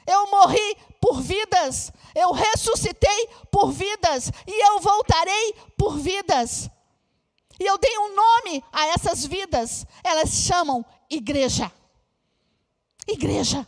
Eu 0.06 0.30
morri 0.30 0.76
por 1.00 1.20
vidas. 1.20 1.92
Eu 2.14 2.32
ressuscitei 2.32 3.28
por 3.50 3.70
vidas. 3.70 4.30
E 4.46 4.66
eu 4.68 4.80
voltarei 4.80 5.54
por 5.76 5.98
vidas. 5.98 6.70
E 7.59 7.66
eu 7.66 7.77
dei 7.79 7.99
um 7.99 8.14
nome 8.14 8.64
a 8.73 8.87
essas 8.88 9.25
vidas. 9.25 9.87
Elas 10.05 10.31
chamam 10.31 10.85
igreja. 11.11 11.73
Igreja. 13.07 13.66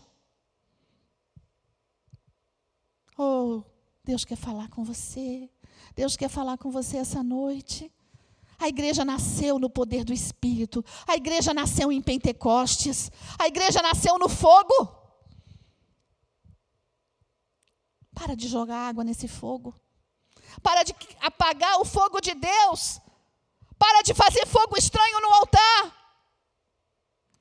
Oh, 3.18 3.62
Deus 4.04 4.24
quer 4.24 4.36
falar 4.36 4.68
com 4.68 4.84
você. 4.84 5.50
Deus 5.94 6.16
quer 6.16 6.28
falar 6.28 6.56
com 6.56 6.70
você 6.70 6.98
essa 6.98 7.22
noite. 7.22 7.92
A 8.58 8.68
igreja 8.68 9.04
nasceu 9.04 9.58
no 9.58 9.70
poder 9.70 10.04
do 10.04 10.12
Espírito. 10.12 10.84
A 11.06 11.16
igreja 11.16 11.52
nasceu 11.54 11.90
em 11.90 12.02
Pentecostes. 12.02 13.10
A 13.38 13.46
igreja 13.46 13.80
nasceu 13.82 14.18
no 14.18 14.28
fogo. 14.28 15.00
Para 18.14 18.36
de 18.36 18.46
jogar 18.48 18.88
água 18.88 19.02
nesse 19.02 19.26
fogo. 19.26 19.74
Para 20.62 20.82
de 20.82 20.94
apagar 21.20 21.80
o 21.80 21.84
fogo 21.84 22.20
de 22.20 22.34
Deus. 22.34 23.00
Para 23.80 24.02
de 24.02 24.12
fazer 24.12 24.46
fogo 24.46 24.76
estranho 24.76 25.20
no 25.22 25.32
altar. 25.36 25.96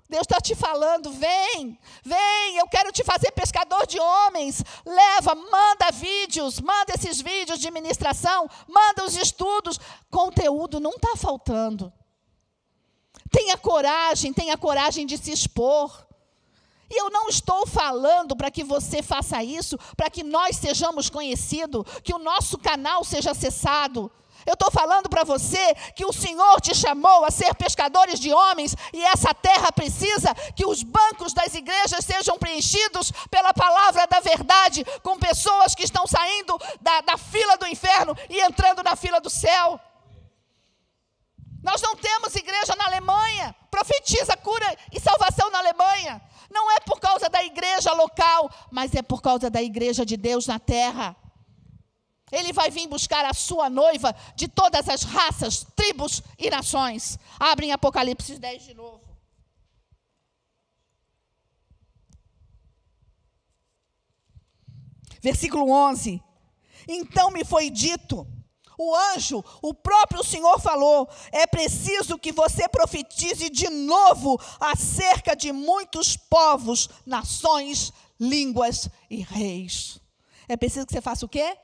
Deus 0.08 0.21
está 0.21 0.39
te 0.39 0.56
falando, 0.56 1.12
vem, 1.12 1.78
vem, 2.02 2.58
eu 2.58 2.67
quero 2.67 2.93
te 2.93 3.04
fazer 3.04 3.32
pescador 3.32 3.86
de 3.86 3.99
homens. 3.99 4.63
Leva, 4.86 5.36
manda 5.36 5.91
vídeos, 5.91 6.62
manda 6.62 6.93
esses 6.95 7.19
vídeos 7.21 7.60
de 7.60 7.69
ministração, 7.69 8.49
manda 8.67 9.04
os 9.04 9.17
estudos. 9.17 9.78
Conteúdo 10.10 10.80
não 10.80 10.91
está 10.91 11.15
faltando. 11.17 11.91
Tenha 13.30 13.58
coragem, 13.58 14.32
tenha 14.32 14.58
coragem 14.58 15.06
de 15.06 15.17
se 15.17 15.32
expor. 15.32 16.08
E 16.89 16.99
eu 16.99 17.10
não 17.12 17.28
estou 17.28 17.67
falando 17.67 18.36
para 18.36 18.49
que 18.49 18.63
você 18.63 19.04
faça 19.04 19.43
isso, 19.43 19.78
para 19.95 20.10
que 20.10 20.23
nós 20.23 20.56
sejamos 20.56 21.10
conhecidos, 21.10 21.84
que 22.02 22.15
o 22.15 22.17
nosso 22.17 22.58
canal 22.58 23.04
seja 23.04 23.32
acessado. 23.32 24.10
Eu 24.50 24.54
estou 24.54 24.72
falando 24.72 25.08
para 25.08 25.24
você 25.24 25.76
que 25.96 26.04
o 26.04 26.12
Senhor 26.12 26.60
te 26.60 26.74
chamou 26.74 27.24
a 27.24 27.30
ser 27.30 27.54
pescadores 27.54 28.20
de 28.20 28.34
homens 28.34 28.76
e 28.92 29.06
essa 29.06 29.32
terra 29.32 29.72
precisa 29.72 30.34
que 30.56 30.66
os 30.66 30.82
bancos 30.82 31.34
das 31.34 31.54
igrejas 31.54 32.04
sejam 32.04 32.36
preenchidos 32.36 33.12
pela 33.30 33.54
palavra 33.54 34.08
da 34.08 34.20
verdade, 34.20 34.84
com 35.04 35.20
pessoas 35.20 35.76
que 35.76 35.84
estão 35.84 36.08
saindo 36.08 36.60
da, 36.82 37.02
da 37.02 37.16
fila 37.16 37.58
do 37.58 37.68
inferno 37.68 38.18
e 38.28 38.42
entrando 38.42 38.82
na 38.82 38.96
fila 38.96 39.22
do 39.22 39.30
céu. 39.30 39.80
Nós 41.62 41.80
não 41.84 41.96
temos 41.96 42.36
igreja 42.36 42.76
na 42.76 42.88
Alemanha. 42.88 43.56
Profetiza 43.70 44.36
cura 44.38 44.76
e 44.92 45.00
salvação 45.00 45.52
na 45.52 45.60
Alemanha. 45.60 46.20
Não 46.50 46.72
é 46.72 46.80
por 46.80 47.00
causa 47.00 47.30
da 47.30 47.44
igreja 47.44 47.94
local, 47.94 48.50
mas 48.72 48.96
é 48.96 49.04
por 49.04 49.22
causa 49.22 49.48
da 49.48 49.62
igreja 49.62 50.04
de 50.04 50.18
Deus 50.18 50.48
na 50.48 50.58
terra. 50.58 51.16
Ele 52.32 52.54
vai 52.54 52.70
vir 52.70 52.88
buscar 52.88 53.26
a 53.26 53.34
sua 53.34 53.70
noiva 53.70 54.15
de 54.36 54.48
todas 54.48 54.88
as 54.88 55.04
raças, 55.04 55.65
tribos 55.76 56.22
e 56.38 56.50
nações. 56.50 57.18
Abrem 57.39 57.72
Apocalipse 57.72 58.38
10 58.38 58.63
de 58.63 58.74
novo. 58.74 59.02
Versículo 65.22 65.70
11. 65.70 66.22
Então 66.88 67.30
me 67.32 67.44
foi 67.44 67.70
dito 67.70 68.26
o 68.82 68.96
anjo, 68.96 69.44
o 69.62 69.74
próprio 69.74 70.24
Senhor 70.24 70.58
falou: 70.62 71.10
é 71.34 71.46
preciso 71.46 72.18
que 72.18 72.32
você 72.32 72.70
profetize 72.70 73.50
de 73.50 73.70
novo 73.70 74.39
acerca 74.58 75.36
de 75.36 75.52
muitos 75.52 76.15
povos, 76.15 76.89
nações, 77.06 77.92
línguas 78.18 78.89
e 79.10 79.22
reis. 79.22 80.00
É 80.48 80.56
preciso 80.56 80.88
que 80.88 80.94
você 80.94 81.02
faça 81.02 81.26
o 81.26 81.30
quê? 81.30 81.58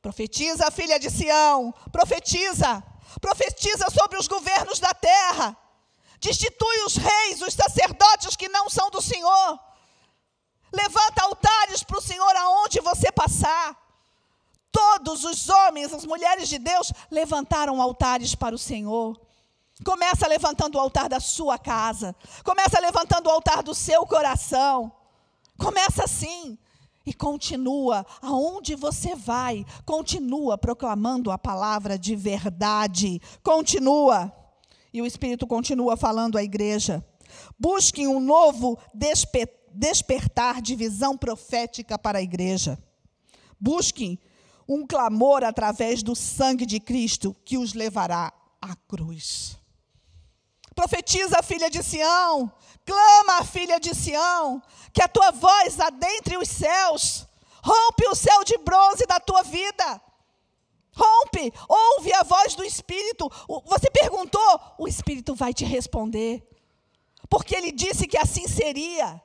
Profetiza, 0.00 0.70
filha 0.70 0.98
de 0.98 1.10
Sião, 1.10 1.74
profetiza. 1.90 2.82
Profetiza 3.20 3.86
sobre 3.90 4.18
os 4.18 4.28
governos 4.28 4.78
da 4.78 4.94
terra. 4.94 5.56
Destitui 6.20 6.84
os 6.84 6.96
reis, 6.96 7.42
os 7.42 7.54
sacerdotes 7.54 8.36
que 8.36 8.48
não 8.48 8.68
são 8.68 8.90
do 8.90 9.00
Senhor. 9.00 9.58
Levanta 10.72 11.22
altares 11.22 11.82
para 11.82 11.98
o 11.98 12.02
Senhor 12.02 12.36
aonde 12.36 12.80
você 12.80 13.10
passar. 13.10 13.76
Todos 14.70 15.24
os 15.24 15.48
homens, 15.48 15.92
as 15.92 16.04
mulheres 16.04 16.48
de 16.48 16.58
Deus 16.58 16.92
levantaram 17.10 17.80
altares 17.80 18.34
para 18.34 18.54
o 18.54 18.58
Senhor. 18.58 19.18
Começa 19.84 20.26
levantando 20.26 20.76
o 20.76 20.80
altar 20.80 21.08
da 21.08 21.20
sua 21.20 21.58
casa. 21.58 22.14
Começa 22.44 22.78
levantando 22.80 23.28
o 23.28 23.30
altar 23.30 23.62
do 23.62 23.74
seu 23.74 24.04
coração. 24.06 24.92
Começa 25.56 26.04
assim. 26.04 26.58
E 27.08 27.12
continua, 27.14 28.04
aonde 28.20 28.74
você 28.74 29.14
vai, 29.16 29.64
continua 29.86 30.58
proclamando 30.58 31.30
a 31.30 31.38
palavra 31.38 31.98
de 31.98 32.14
verdade. 32.14 33.18
Continua. 33.42 34.30
E 34.92 35.00
o 35.00 35.06
Espírito 35.06 35.46
continua 35.46 35.96
falando 35.96 36.36
à 36.36 36.42
igreja. 36.42 37.02
Busquem 37.58 38.06
um 38.06 38.20
novo 38.20 38.78
despertar 39.72 40.60
de 40.60 40.76
visão 40.76 41.16
profética 41.16 41.98
para 41.98 42.18
a 42.18 42.22
igreja. 42.22 42.78
Busquem 43.58 44.18
um 44.68 44.86
clamor 44.86 45.44
através 45.44 46.02
do 46.02 46.14
sangue 46.14 46.66
de 46.66 46.78
Cristo 46.78 47.34
que 47.42 47.56
os 47.56 47.72
levará 47.72 48.30
à 48.60 48.76
cruz. 48.86 49.57
Profetiza, 50.78 51.42
filha 51.42 51.68
de 51.68 51.82
Sião, 51.82 52.52
clama, 52.86 53.44
filha 53.44 53.80
de 53.80 53.92
Sião, 53.96 54.62
que 54.92 55.02
a 55.02 55.08
tua 55.08 55.32
voz 55.32 55.80
adentre 55.80 56.36
os 56.36 56.48
céus, 56.48 57.26
rompe 57.60 58.06
o 58.06 58.14
céu 58.14 58.44
de 58.44 58.56
bronze 58.58 59.04
da 59.04 59.18
tua 59.18 59.42
vida. 59.42 60.00
Rompe, 60.94 61.52
ouve 61.68 62.12
a 62.12 62.22
voz 62.22 62.54
do 62.54 62.62
Espírito. 62.62 63.28
Você 63.66 63.90
perguntou, 63.90 64.60
o 64.78 64.86
Espírito 64.86 65.34
vai 65.34 65.52
te 65.52 65.64
responder. 65.64 66.48
Porque 67.28 67.56
ele 67.56 67.72
disse 67.72 68.06
que 68.06 68.16
assim 68.16 68.46
seria. 68.46 69.20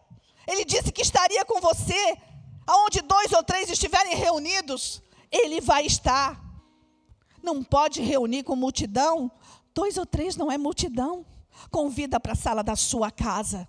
Ele 0.48 0.66
disse 0.66 0.92
que 0.92 1.04
estaria 1.04 1.46
com 1.46 1.62
você, 1.62 2.18
aonde 2.66 3.00
dois 3.02 3.32
ou 3.32 3.44
três 3.44 3.70
estiverem 3.70 4.16
reunidos. 4.16 5.04
Ele 5.32 5.62
vai 5.62 5.86
estar. 5.86 6.36
Não 7.44 7.64
pode 7.64 8.02
reunir 8.02 8.42
com 8.42 8.56
multidão. 8.56 9.32
Dois 9.72 10.00
ou 10.00 10.06
três 10.08 10.36
não 10.36 10.52
é 10.52 10.58
multidão. 10.58 11.24
Convida 11.70 12.20
para 12.20 12.34
a 12.34 12.36
sala 12.36 12.64
da 12.64 12.76
sua 12.76 13.12
casa. 13.12 13.68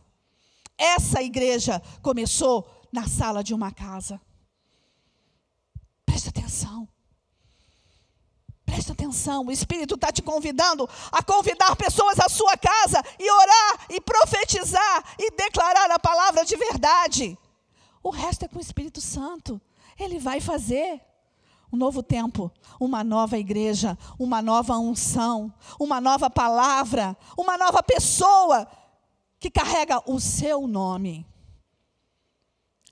Essa 0.76 1.22
igreja 1.22 1.80
começou 2.02 2.68
na 2.92 3.06
sala 3.06 3.42
de 3.42 3.54
uma 3.54 3.72
casa. 3.72 4.20
Presta 6.04 6.30
atenção. 6.30 6.88
Presta 8.64 8.92
atenção, 8.92 9.44
o 9.46 9.52
Espírito 9.52 9.94
está 9.94 10.10
te 10.10 10.20
convidando 10.22 10.88
a 11.12 11.22
convidar 11.22 11.76
pessoas 11.76 12.18
à 12.18 12.28
sua 12.28 12.56
casa 12.56 13.00
e 13.18 13.30
orar 13.30 13.86
e 13.90 14.00
profetizar 14.00 15.14
e 15.18 15.30
declarar 15.30 15.90
a 15.90 15.98
palavra 15.98 16.44
de 16.44 16.56
verdade. 16.56 17.38
O 18.02 18.10
resto 18.10 18.44
é 18.44 18.48
com 18.48 18.58
o 18.58 18.62
Espírito 18.62 19.00
Santo. 19.00 19.60
Ele 19.98 20.18
vai 20.18 20.40
fazer 20.40 21.00
um 21.74 21.76
novo 21.76 22.02
tempo, 22.04 22.52
uma 22.78 23.02
nova 23.02 23.36
igreja, 23.36 23.98
uma 24.16 24.40
nova 24.40 24.78
unção, 24.78 25.52
uma 25.78 26.00
nova 26.00 26.30
palavra, 26.30 27.16
uma 27.36 27.58
nova 27.58 27.82
pessoa 27.82 28.66
que 29.40 29.50
carrega 29.50 30.00
o 30.10 30.20
seu 30.20 30.68
nome. 30.68 31.26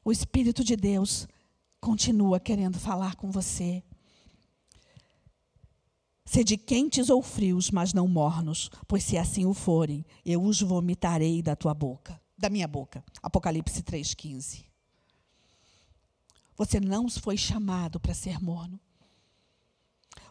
O 0.05 0.11
Espírito 0.11 0.65
de 0.65 0.75
Deus 0.75 1.29
continua 1.81 2.41
querendo 2.41 2.79
falar 2.79 3.15
com 3.15 3.31
você. 3.31 3.85
Sede 6.25 6.57
quentes 6.57 7.09
ou 7.09 7.23
frios, 7.23 7.71
mas 7.71 7.93
não 7.93 8.09
mornos, 8.09 8.69
pois 8.89 9.05
se 9.05 9.17
assim 9.17 9.47
o 9.47 9.55
forem, 9.55 10.05
eu 10.27 10.43
os 10.43 10.61
vomitarei 10.61 11.41
da 11.41 11.55
tua 11.55 11.73
boca, 11.73 12.21
da 12.37 12.51
minha 12.51 12.67
boca. 12.67 13.05
Apocalipse 13.23 13.83
3:15. 13.83 14.72
Você 16.63 16.79
não 16.79 17.09
foi 17.09 17.37
chamado 17.37 17.99
para 17.99 18.15
ser 18.15 18.41
morno. 18.41 18.79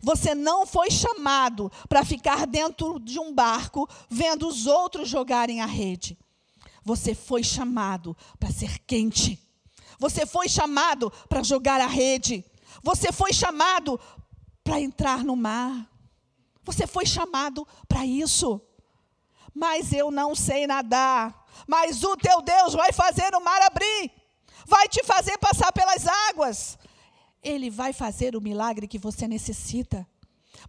Você 0.01 0.33
não 0.33 0.65
foi 0.65 0.89
chamado 0.89 1.69
para 1.89 2.05
ficar 2.05 2.47
dentro 2.47 3.01
de 3.01 3.19
um 3.19 3.33
barco 3.33 3.85
vendo 4.09 4.47
os 4.47 4.65
outros 4.65 5.09
jogarem 5.09 5.59
a 5.59 5.65
rede. 5.65 6.17
Você 6.85 7.13
foi 7.13 7.43
chamado 7.43 8.15
para 8.39 8.49
ser 8.49 8.79
quente. 8.79 9.45
Você 9.99 10.25
foi 10.25 10.47
chamado 10.47 11.11
para 11.27 11.43
jogar 11.43 11.81
a 11.81 11.85
rede. 11.85 12.45
Você 12.81 13.11
foi 13.11 13.33
chamado 13.33 13.99
para 14.63 14.79
entrar 14.79 15.25
no 15.25 15.35
mar. 15.35 15.85
Você 16.63 16.87
foi 16.87 17.05
chamado 17.05 17.67
para 17.89 18.05
isso. 18.05 18.61
Mas 19.53 19.91
eu 19.91 20.09
não 20.09 20.33
sei 20.33 20.65
nadar. 20.65 21.45
Mas 21.67 22.05
o 22.05 22.15
teu 22.15 22.41
Deus 22.41 22.73
vai 22.73 22.93
fazer 22.93 23.35
o 23.35 23.43
mar 23.43 23.61
abrir 23.63 24.20
vai 24.65 24.87
te 24.87 25.03
fazer 25.03 25.37
passar 25.37 25.71
pelas 25.71 26.05
águas. 26.29 26.77
Ele 27.43 27.69
vai 27.69 27.93
fazer 27.93 28.35
o 28.35 28.41
milagre 28.41 28.87
que 28.87 28.99
você 28.99 29.27
necessita. 29.27 30.07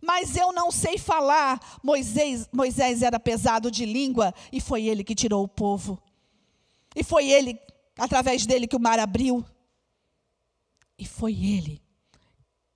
Mas 0.00 0.36
eu 0.36 0.52
não 0.52 0.70
sei 0.70 0.98
falar. 0.98 1.60
Moisés, 1.82 2.48
Moisés 2.52 3.02
era 3.02 3.20
pesado 3.20 3.70
de 3.70 3.84
língua 3.84 4.34
e 4.50 4.60
foi 4.60 4.86
ele 4.86 5.04
que 5.04 5.14
tirou 5.14 5.44
o 5.44 5.48
povo. 5.48 6.00
E 6.94 7.02
foi 7.02 7.28
ele, 7.28 7.58
através 7.96 8.46
dele, 8.46 8.66
que 8.66 8.76
o 8.76 8.80
mar 8.80 8.98
abriu. 8.98 9.44
E 10.98 11.06
foi 11.06 11.32
ele 11.32 11.82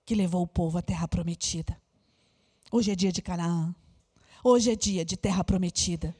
que 0.04 0.14
levou 0.14 0.42
o 0.42 0.46
povo 0.46 0.78
à 0.78 0.82
terra 0.82 1.08
prometida. 1.08 1.80
Hoje 2.70 2.90
é 2.90 2.94
dia 2.94 3.12
de 3.12 3.22
Canaã. 3.22 3.74
Hoje 4.42 4.70
é 4.70 4.76
dia 4.76 5.04
de 5.04 5.16
terra 5.16 5.42
prometida. 5.42 6.14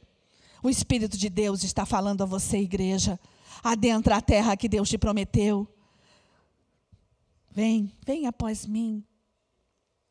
O 0.62 0.70
Espírito 0.70 1.16
de 1.16 1.28
Deus 1.28 1.62
está 1.62 1.87
falando 1.87 2.22
a 2.22 2.26
você, 2.26 2.59
igreja 2.59 3.20
adentra 3.62 4.16
a 4.16 4.20
terra 4.20 4.56
que 4.56 4.68
Deus 4.68 4.88
te 4.88 4.98
prometeu. 4.98 5.68
Vem, 7.50 7.92
vem 8.04 8.26
após 8.26 8.66
mim, 8.66 9.04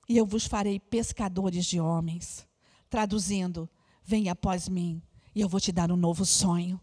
e 0.10 0.18
eu 0.18 0.26
vos 0.26 0.46
farei 0.46 0.80
pescadores 0.80 1.66
de 1.66 1.80
homens. 1.80 2.48
Traduzindo, 2.90 3.70
vem 4.04 4.30
após 4.30 4.70
mim, 4.70 5.02
e 5.34 5.42
eu 5.42 5.50
vou 5.50 5.60
te 5.60 5.72
dar 5.72 5.92
um 5.92 5.96
novo 5.96 6.26
sonho. 6.26 6.80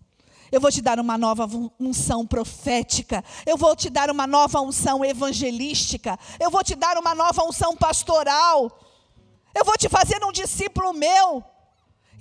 Eu 0.53 0.61
vou 0.61 0.71
te 0.71 0.83
dar 0.83 1.01
uma 1.01 1.17
nova 1.17 1.49
unção 1.81 2.27
profética. 2.27 3.25
Eu 3.47 3.57
vou 3.57 3.75
te 3.75 3.89
dar 3.89 4.11
uma 4.11 4.27
nova 4.27 4.61
unção 4.61 5.03
evangelística. 5.03 6.19
Eu 6.39 6.51
vou 6.51 6.63
te 6.63 6.75
dar 6.75 6.99
uma 6.99 7.15
nova 7.15 7.43
unção 7.43 7.75
pastoral. 7.75 8.71
Eu 9.55 9.65
vou 9.65 9.79
te 9.79 9.89
fazer 9.89 10.23
um 10.23 10.31
discípulo 10.31 10.93
meu. 10.93 11.43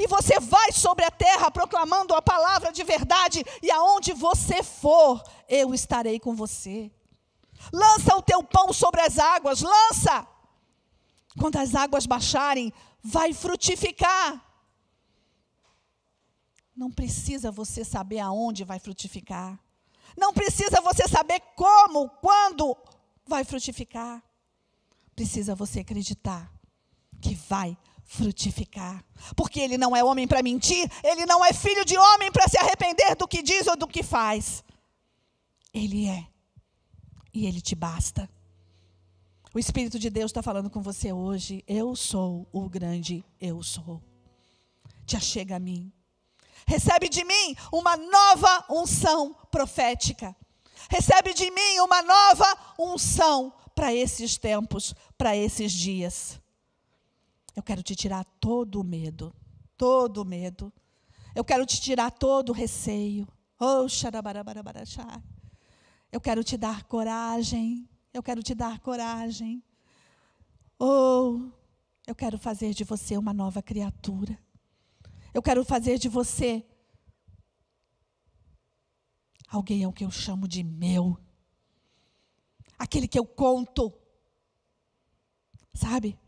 E 0.01 0.07
você 0.07 0.39
vai 0.39 0.71
sobre 0.71 1.05
a 1.05 1.11
terra 1.11 1.51
proclamando 1.51 2.15
a 2.15 2.21
palavra 2.23 2.71
de 2.71 2.83
verdade, 2.83 3.45
e 3.61 3.69
aonde 3.69 4.13
você 4.13 4.63
for, 4.63 5.21
eu 5.47 5.75
estarei 5.75 6.19
com 6.19 6.35
você. 6.35 6.91
Lança 7.71 8.15
o 8.15 8.21
teu 8.23 8.43
pão 8.43 8.73
sobre 8.73 8.99
as 8.99 9.19
águas, 9.19 9.61
lança. 9.61 10.27
Quando 11.37 11.57
as 11.57 11.75
águas 11.75 12.07
baixarem, 12.07 12.73
vai 13.03 13.31
frutificar. 13.31 14.43
Não 16.75 16.89
precisa 16.89 17.51
você 17.51 17.85
saber 17.85 18.21
aonde 18.21 18.63
vai 18.63 18.79
frutificar. 18.79 19.59
Não 20.17 20.33
precisa 20.33 20.81
você 20.81 21.07
saber 21.07 21.39
como, 21.55 22.09
quando 22.09 22.75
vai 23.23 23.43
frutificar. 23.43 24.23
Precisa 25.15 25.53
você 25.53 25.81
acreditar 25.81 26.51
que 27.21 27.35
vai 27.35 27.67
frutificar. 27.69 27.90
Porque 29.35 29.59
ele 29.59 29.77
não 29.77 29.95
é 29.95 30.03
homem 30.03 30.27
para 30.27 30.43
mentir, 30.43 30.89
ele 31.03 31.25
não 31.25 31.45
é 31.45 31.53
filho 31.53 31.85
de 31.85 31.97
homem 31.97 32.31
para 32.31 32.47
se 32.47 32.57
arrepender 32.57 33.15
do 33.15 33.27
que 33.27 33.41
diz 33.41 33.67
ou 33.67 33.77
do 33.77 33.87
que 33.87 34.03
faz. 34.03 34.63
Ele 35.73 36.07
é. 36.07 36.27
E 37.33 37.45
ele 37.45 37.61
te 37.61 37.75
basta. 37.75 38.29
O 39.53 39.59
Espírito 39.59 39.97
de 39.97 40.09
Deus 40.09 40.31
está 40.31 40.41
falando 40.41 40.69
com 40.69 40.81
você 40.81 41.13
hoje. 41.13 41.63
Eu 41.67 41.95
sou 41.95 42.47
o 42.51 42.69
grande 42.69 43.23
eu 43.39 43.63
sou. 43.63 44.01
Te 45.05 45.15
achega 45.15 45.55
a 45.55 45.59
mim. 45.59 45.91
Recebe 46.67 47.07
de 47.07 47.23
mim 47.23 47.55
uma 47.71 47.95
nova 47.95 48.65
unção 48.69 49.33
profética. 49.49 50.35
Recebe 50.89 51.33
de 51.33 51.49
mim 51.49 51.79
uma 51.79 52.01
nova 52.01 52.75
unção 52.77 53.53
para 53.73 53.93
esses 53.93 54.37
tempos, 54.37 54.93
para 55.17 55.35
esses 55.35 55.71
dias. 55.71 56.40
Eu 57.55 57.63
quero 57.63 57.83
te 57.83 57.95
tirar 57.95 58.23
todo 58.39 58.79
o 58.79 58.83
medo, 58.83 59.35
todo 59.77 60.21
o 60.21 60.25
medo. 60.25 60.71
Eu 61.35 61.43
quero 61.43 61.65
te 61.65 61.79
tirar 61.81 62.11
todo 62.11 62.49
o 62.49 62.53
receio. 62.53 63.27
Oh, 63.59 63.85
Eu 66.11 66.21
quero 66.21 66.43
te 66.43 66.57
dar 66.57 66.83
coragem. 66.83 67.89
Eu 68.13 68.23
quero 68.23 68.41
te 68.43 68.53
dar 68.53 68.79
coragem. 68.79 69.63
Oh, 70.79 71.51
eu 72.07 72.15
quero 72.15 72.37
fazer 72.37 72.73
de 72.73 72.83
você 72.83 73.17
uma 73.17 73.33
nova 73.33 73.61
criatura. 73.61 74.37
Eu 75.33 75.41
quero 75.41 75.63
fazer 75.63 75.97
de 75.97 76.09
você 76.09 76.65
alguém 79.47 79.83
ao 79.83 79.93
que 79.93 80.03
eu 80.03 80.11
chamo 80.11 80.47
de 80.47 80.63
meu. 80.63 81.17
Aquele 82.77 83.07
que 83.07 83.19
eu 83.19 83.25
conto. 83.25 83.93
Sabe? 85.73 86.19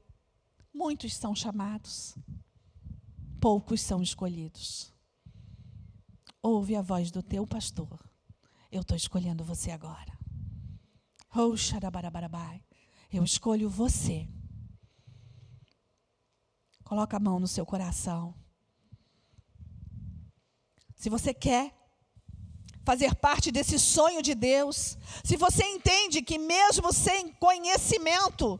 Muitos 0.74 1.16
são 1.16 1.36
chamados, 1.36 2.16
poucos 3.40 3.80
são 3.80 4.02
escolhidos. 4.02 4.92
Ouve 6.42 6.76
a 6.76 6.82
voz 6.82 7.12
do 7.12 7.22
teu 7.22 7.46
pastor. 7.46 8.00
Eu 8.72 8.82
estou 8.82 8.98
escolhendo 8.98 9.44
você 9.44 9.70
agora. 9.70 10.18
Oh, 11.36 11.56
Eu 13.12 13.24
escolho 13.24 13.70
você. 13.70 14.28
Coloca 16.84 17.18
a 17.18 17.20
mão 17.20 17.40
no 17.40 17.48
seu 17.48 17.66
coração. 17.66 18.36
Se 20.96 21.10
você 21.10 21.34
quer 21.34 21.74
fazer 22.84 23.16
parte 23.16 23.52
desse 23.52 23.80
sonho 23.80 24.22
de 24.22 24.36
Deus, 24.36 24.98
se 25.24 25.38
você 25.38 25.64
entende 25.64 26.22
que 26.22 26.38
mesmo 26.38 26.92
sem 26.92 27.32
conhecimento, 27.34 28.60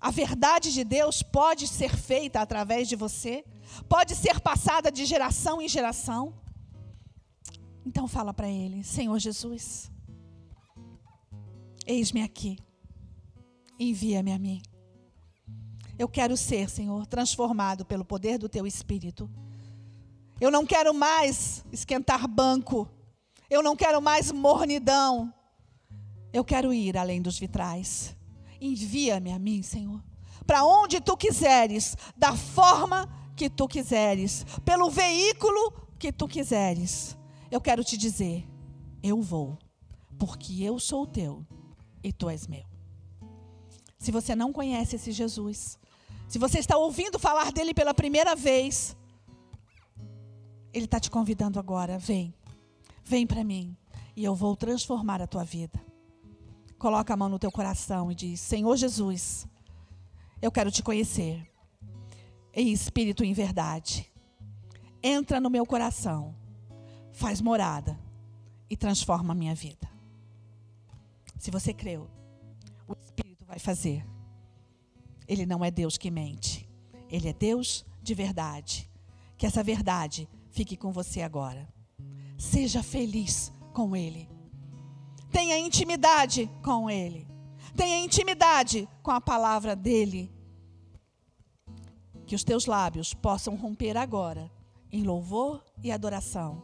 a 0.00 0.10
verdade 0.10 0.72
de 0.72 0.82
Deus 0.82 1.22
pode 1.22 1.68
ser 1.68 1.96
feita 1.96 2.40
através 2.40 2.88
de 2.88 2.96
você, 2.96 3.44
pode 3.88 4.14
ser 4.14 4.40
passada 4.40 4.90
de 4.90 5.04
geração 5.04 5.60
em 5.60 5.68
geração. 5.68 6.34
Então 7.84 8.08
fala 8.08 8.32
para 8.32 8.48
ele, 8.48 8.82
Senhor 8.82 9.18
Jesus, 9.18 9.90
eis-me 11.86 12.22
aqui, 12.22 12.58
envia-me 13.78 14.32
a 14.32 14.38
mim. 14.38 14.62
Eu 15.98 16.08
quero 16.08 16.36
ser, 16.36 16.70
Senhor, 16.70 17.06
transformado 17.06 17.84
pelo 17.84 18.04
poder 18.04 18.38
do 18.38 18.48
teu 18.48 18.66
Espírito 18.66 19.30
eu 20.40 20.50
não 20.50 20.64
quero 20.64 20.94
mais 20.94 21.62
esquentar 21.70 22.26
banco. 22.26 22.88
Eu 23.50 23.62
não 23.62 23.76
quero 23.76 24.00
mais 24.00 24.32
mornidão. 24.32 25.32
Eu 26.32 26.42
quero 26.42 26.72
ir 26.72 26.96
além 26.96 27.20
dos 27.20 27.38
vitrais. 27.38 28.16
Envia-me 28.60 29.32
a 29.32 29.38
mim, 29.38 29.62
Senhor. 29.62 30.02
Para 30.46 30.64
onde 30.64 31.00
tu 31.00 31.16
quiseres, 31.16 31.96
da 32.16 32.36
forma 32.36 33.08
que 33.36 33.48
tu 33.48 33.66
quiseres, 33.66 34.44
pelo 34.64 34.90
veículo 34.90 35.72
que 35.98 36.12
tu 36.12 36.28
quiseres. 36.28 37.16
Eu 37.50 37.60
quero 37.60 37.82
te 37.82 37.96
dizer: 37.96 38.46
eu 39.02 39.20
vou, 39.22 39.58
porque 40.18 40.62
eu 40.62 40.78
sou 40.78 41.06
teu 41.06 41.46
e 42.02 42.12
tu 42.12 42.28
és 42.28 42.46
meu. 42.46 42.64
Se 43.98 44.10
você 44.10 44.34
não 44.34 44.52
conhece 44.52 44.96
esse 44.96 45.12
Jesus, 45.12 45.78
se 46.28 46.38
você 46.38 46.58
está 46.58 46.76
ouvindo 46.76 47.18
falar 47.18 47.52
dele 47.52 47.74
pela 47.74 47.92
primeira 47.92 48.34
vez, 48.34 48.96
ele 50.72 50.84
está 50.84 51.00
te 51.00 51.10
convidando 51.10 51.58
agora. 51.58 51.98
Vem. 51.98 52.34
Vem 53.04 53.26
para 53.26 53.42
mim. 53.44 53.76
E 54.16 54.24
eu 54.24 54.34
vou 54.34 54.56
transformar 54.56 55.20
a 55.20 55.26
tua 55.26 55.44
vida. 55.44 55.80
Coloca 56.80 57.12
a 57.12 57.16
mão 57.16 57.28
no 57.28 57.38
teu 57.38 57.52
coração 57.52 58.10
e 58.10 58.14
diz: 58.14 58.40
Senhor 58.40 58.74
Jesus, 58.74 59.46
eu 60.40 60.50
quero 60.50 60.70
te 60.70 60.82
conhecer. 60.82 61.46
Em 62.54 62.72
espírito 62.72 63.22
e 63.22 63.28
em 63.28 63.34
verdade. 63.34 64.10
Entra 65.02 65.38
no 65.38 65.50
meu 65.50 65.66
coração. 65.66 66.34
Faz 67.12 67.42
morada. 67.42 68.00
E 68.70 68.78
transforma 68.78 69.32
a 69.32 69.36
minha 69.36 69.54
vida. 69.54 69.90
Se 71.38 71.50
você 71.50 71.74
creu, 71.74 72.08
o 72.88 72.94
Espírito 72.94 73.44
vai 73.44 73.58
fazer. 73.58 74.06
Ele 75.28 75.44
não 75.44 75.62
é 75.62 75.70
Deus 75.70 75.98
que 75.98 76.10
mente. 76.10 76.66
Ele 77.10 77.28
é 77.28 77.32
Deus 77.34 77.84
de 78.02 78.14
verdade. 78.14 78.90
Que 79.36 79.44
essa 79.44 79.62
verdade 79.62 80.26
fique 80.48 80.78
com 80.78 80.90
você 80.92 81.20
agora. 81.20 81.68
Seja 82.38 82.82
feliz 82.82 83.52
com 83.74 83.94
Ele. 83.94 84.39
Tenha 85.30 85.58
intimidade 85.58 86.50
com 86.62 86.90
Ele. 86.90 87.26
Tenha 87.76 88.04
intimidade 88.04 88.88
com 89.02 89.10
a 89.10 89.20
palavra 89.20 89.76
dEle. 89.76 90.30
Que 92.26 92.34
os 92.34 92.44
teus 92.44 92.66
lábios 92.66 93.14
possam 93.14 93.56
romper 93.56 93.96
agora 93.96 94.50
em 94.92 95.02
louvor 95.02 95.64
e 95.82 95.90
adoração. 95.90 96.62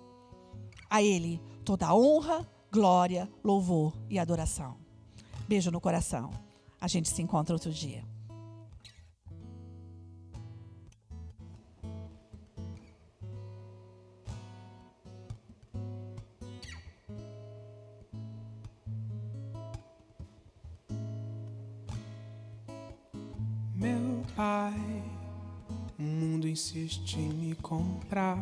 A 0.90 1.02
Ele 1.02 1.40
toda 1.64 1.94
honra, 1.94 2.48
glória, 2.70 3.28
louvor 3.42 3.92
e 4.08 4.18
adoração. 4.18 4.76
Beijo 5.48 5.70
no 5.70 5.80
coração. 5.80 6.30
A 6.80 6.88
gente 6.88 7.08
se 7.08 7.22
encontra 7.22 7.54
outro 7.54 7.72
dia. 7.72 8.04
Pai, 24.36 25.02
o 25.98 26.02
mundo 26.02 26.46
insiste 26.46 27.18
em 27.18 27.30
me 27.30 27.54
comprar, 27.54 28.38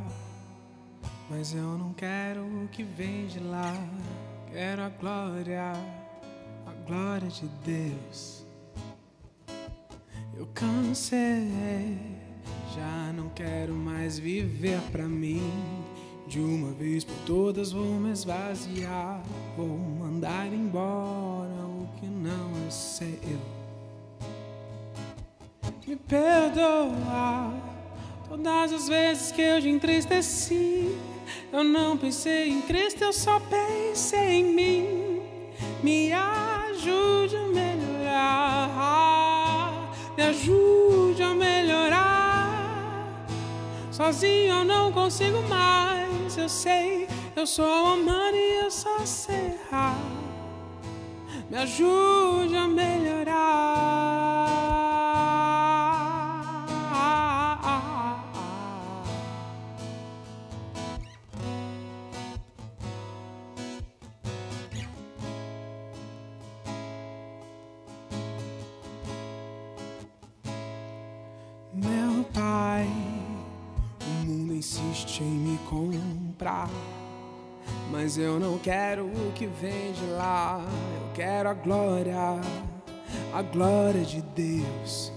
mas 1.31 1.55
eu 1.55 1.79
não 1.79 1.93
quero 1.93 2.41
o 2.41 2.67
que 2.67 2.83
vem 2.83 3.29
de 3.29 3.39
lá. 3.39 3.73
Quero 4.51 4.83
a 4.83 4.89
glória, 4.89 5.73
a 6.67 6.73
glória 6.85 7.29
de 7.29 7.47
Deus. 7.65 8.45
Eu 10.37 10.49
cansei, 10.53 11.97
já 12.75 13.13
não 13.13 13.29
quero 13.29 13.73
mais 13.73 14.19
viver 14.19 14.81
pra 14.91 15.07
mim. 15.07 15.49
De 16.27 16.41
uma 16.41 16.73
vez 16.73 17.05
por 17.05 17.19
todas 17.25 17.71
vou 17.71 18.01
me 18.01 18.11
esvaziar, 18.11 19.23
vou 19.57 19.79
mandar 19.79 20.53
embora 20.53 21.67
o 21.67 21.89
que 22.01 22.07
não 22.07 22.51
é 22.67 22.71
seu 22.71 23.54
me 25.87 25.97
perdoa. 25.97 27.53
Todas 28.29 28.73
as 28.73 28.89
vezes 28.89 29.31
que 29.33 29.43
eu 29.43 29.61
te 29.61 29.69
entristeci, 29.69 30.97
eu 31.53 31.63
não 31.63 31.97
pensei 31.97 32.49
em 32.49 32.63
Cristo, 32.63 33.05
eu 33.05 33.13
só 33.13 33.39
pensei 33.41 34.41
em 34.41 34.45
mim. 34.45 35.23
Me 35.83 36.13
ajude 36.13 37.37
a 37.37 37.47
melhorar, 37.49 38.91
me 40.17 40.23
ajude 40.23 41.23
a 41.23 41.35
melhorar. 41.35 43.27
Sozinho 43.91 44.55
eu 44.55 44.65
não 44.65 44.91
consigo 44.91 45.41
mais, 45.43 46.37
eu 46.37 46.49
sei, 46.49 47.07
eu 47.37 47.47
sou 47.47 47.95
humano 47.95 48.37
e 48.37 48.65
eu 48.65 48.71
só 48.71 49.05
sei 49.05 49.55
errar. 49.69 49.99
Me 51.49 51.59
ajude 51.59 52.57
a 52.57 52.67
melhorar. 52.67 54.34
Comprar. 75.75 76.71
Mas 77.91 78.17
eu 78.17 78.39
não 78.39 78.59
quero 78.59 79.07
o 79.07 79.33
que 79.35 79.47
vem 79.47 79.93
de 79.93 80.07
lá, 80.13 80.65
eu 80.97 81.13
quero 81.15 81.49
a 81.49 81.55
glória, 81.55 82.41
a 83.33 83.43
glória 83.43 84.03
de 84.03 84.23
Deus. 84.23 85.13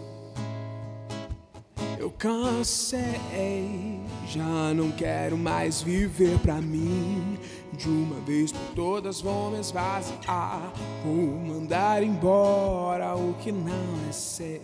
Eu 2.00 2.12
cansei, 2.12 4.00
já 4.28 4.74
não 4.74 4.92
quero 4.92 5.38
mais 5.38 5.82
viver 5.82 6.38
pra 6.40 6.56
mim. 6.56 7.38
De 7.74 7.90
uma 7.90 8.20
vez 8.22 8.52
por 8.52 8.76
todas 8.76 9.22
vou 9.22 9.52
me 9.52 9.60
esvaziar. 9.60 10.72
Vou 11.04 11.16
mandar 11.16 12.02
embora 12.02 13.16
o 13.16 13.34
que 13.36 13.52
não 13.52 14.10
é 14.10 14.12
seu. 14.12 14.62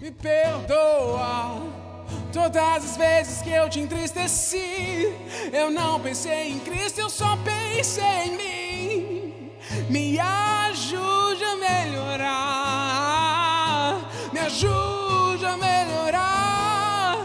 Me 0.00 0.10
perdoa 0.10 1.91
todas 2.32 2.84
as 2.84 2.96
vezes 2.96 3.42
que 3.42 3.50
eu 3.50 3.68
te 3.68 3.80
entristeci. 3.80 5.12
Eu 5.52 5.70
não 5.70 6.00
pensei 6.00 6.52
em 6.52 6.58
Cristo, 6.60 7.00
eu 7.00 7.10
só 7.10 7.36
pensei 7.38 8.24
em 8.26 8.36
mim. 8.36 9.50
Me 9.88 10.18
ajude 10.18 11.44
a 11.44 11.56
melhorar. 11.56 12.32
Me 14.32 14.40
ajude 14.40 15.44
a 15.44 15.56
melhorar. 15.56 17.18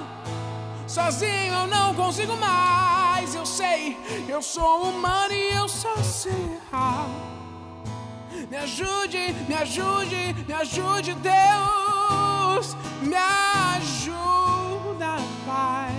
Sozinho 0.87 1.53
eu 1.53 1.67
não 1.67 1.93
consigo 1.95 2.35
mais. 2.37 3.33
Eu 3.33 3.45
sei, 3.45 3.97
eu 4.27 4.41
sou 4.41 4.83
humano 4.89 5.33
e 5.33 5.53
eu 5.55 5.67
só 5.67 5.95
sei 5.97 6.31
errar. 6.71 7.07
Me 8.49 8.57
ajude, 8.57 9.35
me 9.47 9.55
ajude, 9.55 10.35
me 10.47 10.53
ajude, 10.53 11.15
Deus. 11.15 12.75
Me 13.01 13.15
ajuda, 14.97 15.17
Pai. 15.45 15.93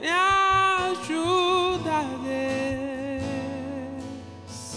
Me 0.00 0.08
ajuda, 0.08 2.02
Deus. 4.42 4.76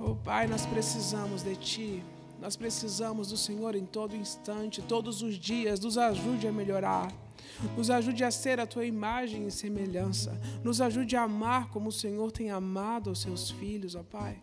Oh, 0.00 0.14
Pai, 0.16 0.46
nós 0.48 0.66
precisamos 0.66 1.42
de 1.42 1.56
Ti. 1.56 2.02
Nós 2.40 2.56
precisamos 2.56 3.28
do 3.28 3.36
Senhor 3.36 3.74
em 3.76 3.84
todo 3.84 4.16
instante, 4.16 4.82
todos 4.82 5.22
os 5.22 5.36
dias. 5.36 5.78
Nos 5.78 5.96
ajude 5.98 6.48
a 6.48 6.52
melhorar. 6.52 7.12
Nos 7.76 7.90
ajude 7.90 8.24
a 8.24 8.30
ser 8.30 8.58
a 8.58 8.66
tua 8.66 8.86
imagem 8.86 9.46
e 9.46 9.50
semelhança. 9.50 10.40
Nos 10.64 10.80
ajude 10.80 11.16
a 11.16 11.22
amar 11.24 11.68
como 11.68 11.90
o 11.90 11.92
Senhor 11.92 12.32
tem 12.32 12.50
amado 12.50 13.10
os 13.10 13.20
seus 13.20 13.50
filhos, 13.50 13.94
ó 13.94 14.02
Pai. 14.02 14.42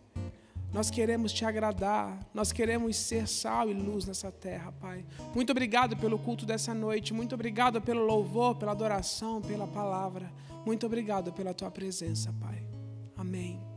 Nós 0.72 0.90
queremos 0.90 1.32
te 1.32 1.44
agradar, 1.44 2.18
nós 2.34 2.52
queremos 2.52 2.96
ser 2.96 3.26
sal 3.26 3.70
e 3.70 3.74
luz 3.74 4.04
nessa 4.04 4.30
terra, 4.30 4.70
Pai. 4.72 5.04
Muito 5.34 5.50
obrigado 5.50 5.96
pelo 5.96 6.18
culto 6.18 6.44
dessa 6.44 6.74
noite, 6.74 7.14
muito 7.14 7.34
obrigado 7.34 7.80
pelo 7.80 8.04
louvor, 8.04 8.56
pela 8.56 8.72
adoração, 8.72 9.40
pela 9.40 9.66
palavra. 9.66 10.30
Muito 10.66 10.84
obrigado 10.84 11.32
pela 11.32 11.54
tua 11.54 11.70
presença, 11.70 12.32
Pai. 12.38 12.66
Amém. 13.16 13.67